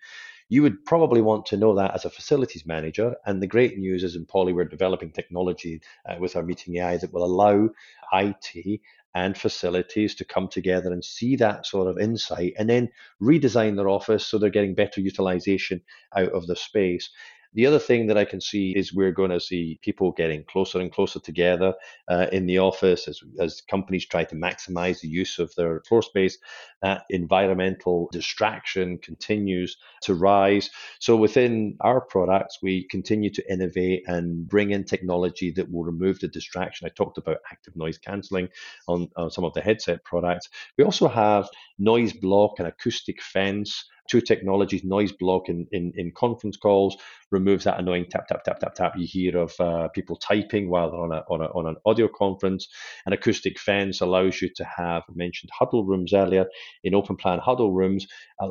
you 0.52 0.62
would 0.62 0.84
probably 0.84 1.22
want 1.22 1.46
to 1.46 1.56
know 1.56 1.74
that 1.74 1.96
as 1.96 2.04
a 2.04 2.10
facilities 2.10 2.66
manager. 2.66 3.16
And 3.26 3.42
the 3.42 3.48
great 3.48 3.78
news 3.78 4.04
is 4.04 4.18
in 4.18 4.26
Poly, 4.26 4.52
we're 4.52 4.66
developing 4.66 5.10
technology 5.10 5.80
uh, 6.06 6.16
with 6.20 6.36
our 6.36 6.44
meeting 6.44 6.76
AI 6.76 6.98
that 6.98 7.14
will 7.14 7.24
allow 7.24 7.70
IT 8.12 8.82
and 9.16 9.38
facilities 9.38 10.14
to 10.16 10.26
come 10.26 10.50
together 10.50 10.92
and 10.92 11.06
see 11.06 11.38
that 11.38 11.66
sort 11.66 11.88
of 11.88 11.98
insight 11.98 12.54
and 12.60 12.70
then 12.70 12.90
redesign 13.22 13.78
their 13.78 13.88
office 13.88 14.28
so 14.28 14.38
they're 14.38 14.50
getting 14.50 14.76
better 14.76 15.00
utilization 15.00 15.82
out 16.18 16.34
of 16.34 16.48
the 16.48 16.56
space. 16.58 17.10
The 17.54 17.66
other 17.66 17.80
thing 17.80 18.08
that 18.08 18.18
I 18.18 18.24
can 18.24 18.40
see 18.40 18.72
is 18.72 18.94
we're 18.94 19.12
going 19.12 19.32
to 19.32 19.40
see 19.40 19.80
people 19.82 20.14
getting 20.14 20.44
closer 20.46 20.80
and 20.80 20.92
closer 20.92 21.20
together 21.20 21.74
uh, 22.08 22.28
in 22.32 22.46
the 22.46 22.60
office 22.60 23.08
as, 23.10 23.20
as 23.40 23.62
companies 23.62 24.06
try 24.06 24.24
to 24.24 24.36
maximize 24.36 25.02
the 25.02 25.10
use 25.10 25.38
of 25.38 25.54
their 25.56 25.82
floor 25.82 26.02
space. 26.02 26.38
That 26.82 27.04
environmental 27.10 28.10
distraction 28.14 29.00
continues 29.00 29.76
to 30.04 30.14
rise. 30.14 30.70
So 31.00 31.18
within 31.18 31.76
our 31.82 32.00
products, 32.00 32.60
we 32.62 32.88
continue 32.88 33.30
to 33.32 33.52
innovate 33.52 34.04
and 34.08 34.48
bring 34.48 34.72
in 34.72 34.86
technology 34.86 35.52
that 35.52 35.70
will 35.70 35.84
remove 35.84 36.20
the 36.20 36.30
distraction. 36.30 36.88
I 36.88 36.90
talked 36.90 37.18
about 37.18 37.38
active 37.52 37.76
noise 37.76 37.98
cancelling 37.98 38.48
on, 38.88 39.10
on 39.18 39.30
some 39.30 39.44
of 39.44 39.54
the 39.54 39.62
headset 39.62 40.04
products. 40.06 40.48
We 40.78 40.86
also 40.86 41.10
have 41.10 41.50
noise 41.78 42.14
block 42.14 42.60
and 42.60 42.68
acoustic 42.68 43.22
fence 43.22 43.86
two 44.12 44.20
technologies, 44.20 44.84
noise 44.84 45.14
block 45.14 45.48
in, 45.48 45.66
in, 45.72 45.94
in 45.96 46.12
conference 46.12 46.58
calls, 46.58 46.98
removes 47.32 47.64
that 47.64 47.80
annoying 47.80 48.06
tap, 48.10 48.28
tap, 48.28 48.44
tap, 48.44 48.60
tap, 48.60 48.76
tap 48.76 48.94
you 48.98 49.08
hear 49.08 49.38
of 49.38 49.58
uh, 49.62 49.88
people 49.90 50.18
typing 50.18 50.70
while 50.70 50.92
they're 50.92 51.00
on, 51.00 51.14
a, 51.14 51.24
on, 51.30 51.42
a, 51.42 51.46
on 51.46 51.66
an 51.66 51.78
audio 51.86 52.10
conference. 52.10 52.68
an 53.06 53.14
acoustic 53.14 53.58
fence 53.58 54.02
allows 54.02 54.42
you 54.42 54.50
to 54.54 54.66
have, 54.66 55.04
I 55.10 55.14
mentioned 55.16 55.50
huddle 55.58 55.86
rooms 55.86 56.14
earlier, 56.14 56.46
in 56.84 56.94
open 56.94 57.16
plan 57.16 57.40
huddle 57.40 57.72
rooms, 57.72 58.06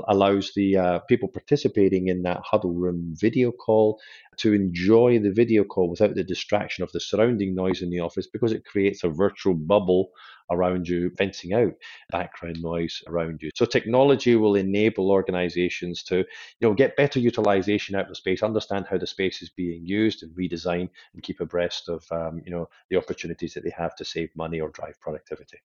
allows 0.09 0.53
the 0.57 0.79
uh, 0.79 0.99
people 1.01 1.29
participating 1.29 2.09
in 2.09 2.23
that 2.23 2.41
huddle 2.43 2.73
room 2.73 3.13
video 3.15 3.53
call 3.53 4.01
to 4.39 4.55
enjoy 4.55 5.19
the 5.19 5.31
video 5.31 5.63
call 5.63 5.91
without 5.91 6.15
the 6.15 6.25
distraction 6.25 6.83
of 6.83 6.91
the 6.93 7.01
surrounding 7.01 7.55
noise 7.55 7.83
in 7.83 7.91
the 7.91 8.01
office 8.01 8.27
because 8.27 8.53
it 8.53 8.65
creates 8.65 9.05
a 9.05 9.11
virtual 9.11 9.53
bubble 9.53 10.11
around 10.51 10.89
you, 10.89 11.11
venting 11.17 11.53
out 11.53 11.73
background 12.11 12.61
noise 12.61 13.03
around 13.07 13.43
you. 13.43 13.51
So 13.55 13.65
technology 13.65 14.37
will 14.37 14.57
enable 14.57 15.11
organizations 15.11 16.03
to, 16.05 16.17
you 16.17 16.25
know, 16.61 16.75
get 16.75 16.97
better 16.97 17.19
utilization 17.19 17.95
out 17.95 18.03
of 18.03 18.09
the 18.09 18.15
space, 18.15 18.43
understand 18.43 18.87
how 18.89 18.99
the 18.99 19.07
space 19.07 19.43
is 19.43 19.51
being 19.51 19.87
used 19.87 20.23
and 20.23 20.35
redesign 20.37 20.89
and 21.15 21.23
keep 21.23 21.41
abreast 21.41 21.89
of, 21.89 22.05
um, 22.11 22.43
you 22.45 22.51
know, 22.51 22.69
the 22.89 22.97
opportunities 22.97 23.55
that 23.55 23.65
they 23.65 23.75
have 23.77 23.95
to 23.97 24.05
save 24.05 24.35
money 24.37 24.61
or 24.61 24.71
drive 24.71 25.01
productivity. 25.01 25.59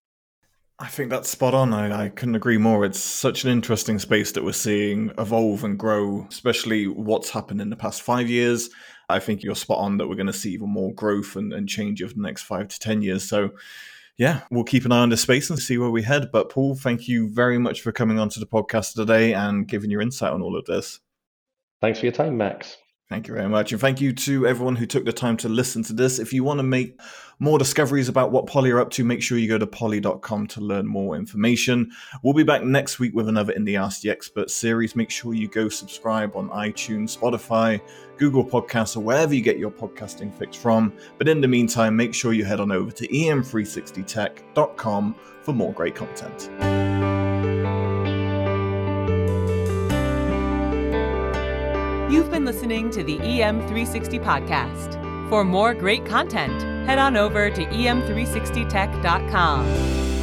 I 0.78 0.88
think 0.88 1.08
that's 1.08 1.30
spot 1.30 1.54
on. 1.54 1.72
I, 1.72 2.04
I, 2.04 2.08
couldn't 2.10 2.34
agree 2.34 2.58
more. 2.58 2.84
It's 2.84 3.00
such 3.00 3.44
an 3.44 3.50
interesting 3.50 3.98
space 3.98 4.32
that 4.32 4.44
we're 4.44 4.52
seeing 4.52 5.10
evolve 5.16 5.64
and 5.64 5.78
grow, 5.78 6.26
especially 6.28 6.86
what's 6.86 7.30
happened 7.30 7.62
in 7.62 7.70
the 7.70 7.76
past 7.76 8.02
five 8.02 8.28
years. 8.28 8.68
I 9.08 9.18
think 9.18 9.42
you're 9.42 9.54
spot 9.54 9.78
on 9.78 9.96
that 9.96 10.06
we're 10.06 10.16
going 10.16 10.26
to 10.26 10.34
see 10.34 10.52
even 10.52 10.68
more 10.68 10.92
growth 10.92 11.34
and, 11.36 11.54
and 11.54 11.66
change 11.66 12.02
over 12.02 12.12
the 12.12 12.20
next 12.20 12.42
five 12.42 12.68
to 12.68 12.78
10 12.78 13.00
years. 13.00 13.26
So, 13.26 13.50
yeah, 14.18 14.42
we'll 14.50 14.64
keep 14.64 14.84
an 14.84 14.92
eye 14.92 15.00
on 15.00 15.10
the 15.10 15.16
space 15.16 15.50
and 15.50 15.58
see 15.58 15.78
where 15.78 15.90
we 15.90 16.02
head. 16.02 16.30
But 16.32 16.50
Paul, 16.50 16.74
thank 16.74 17.06
you 17.08 17.28
very 17.28 17.58
much 17.58 17.82
for 17.82 17.92
coming 17.92 18.18
onto 18.18 18.40
the 18.40 18.46
podcast 18.46 18.94
today 18.94 19.34
and 19.34 19.68
giving 19.68 19.90
your 19.90 20.00
insight 20.00 20.32
on 20.32 20.42
all 20.42 20.56
of 20.56 20.64
this. 20.64 21.00
Thanks 21.82 22.00
for 22.00 22.06
your 22.06 22.12
time, 22.12 22.36
Max. 22.36 22.78
Thank 23.08 23.28
you 23.28 23.34
very 23.34 23.48
much. 23.48 23.70
And 23.70 23.80
thank 23.80 24.00
you 24.00 24.12
to 24.12 24.48
everyone 24.48 24.74
who 24.74 24.84
took 24.84 25.04
the 25.04 25.12
time 25.12 25.36
to 25.38 25.48
listen 25.48 25.84
to 25.84 25.92
this. 25.92 26.18
If 26.18 26.32
you 26.32 26.42
want 26.42 26.58
to 26.58 26.64
make 26.64 27.00
more 27.38 27.56
discoveries 27.56 28.08
about 28.08 28.32
what 28.32 28.48
Poly 28.48 28.72
are 28.72 28.80
up 28.80 28.90
to, 28.90 29.04
make 29.04 29.22
sure 29.22 29.38
you 29.38 29.46
go 29.46 29.58
to 29.58 29.66
poly.com 29.66 30.48
to 30.48 30.60
learn 30.60 30.88
more 30.88 31.14
information. 31.14 31.92
We'll 32.24 32.34
be 32.34 32.42
back 32.42 32.64
next 32.64 32.98
week 32.98 33.14
with 33.14 33.28
another 33.28 33.52
In 33.52 33.64
the 33.64 33.76
Ask 33.76 34.00
the 34.00 34.10
Expert 34.10 34.50
series. 34.50 34.96
Make 34.96 35.10
sure 35.10 35.34
you 35.34 35.46
go 35.46 35.68
subscribe 35.68 36.34
on 36.34 36.48
iTunes, 36.48 37.16
Spotify, 37.16 37.80
Google 38.16 38.44
Podcasts, 38.44 38.96
or 38.96 39.00
wherever 39.00 39.32
you 39.32 39.42
get 39.42 39.58
your 39.58 39.70
podcasting 39.70 40.34
fix 40.34 40.56
from. 40.56 40.92
But 41.16 41.28
in 41.28 41.40
the 41.40 41.46
meantime, 41.46 41.94
make 41.94 42.12
sure 42.12 42.32
you 42.32 42.44
head 42.44 42.58
on 42.58 42.72
over 42.72 42.90
to 42.90 43.06
em360tech.com 43.06 45.14
for 45.42 45.52
more 45.52 45.72
great 45.72 45.94
content. 45.94 46.85
Listening 52.66 52.90
to 52.90 53.04
the 53.04 53.16
EM360 53.18 54.20
podcast. 54.24 54.98
For 55.28 55.44
more 55.44 55.72
great 55.72 56.04
content, 56.04 56.60
head 56.88 56.98
on 56.98 57.16
over 57.16 57.48
to 57.48 57.64
em360tech.com. 57.64 60.15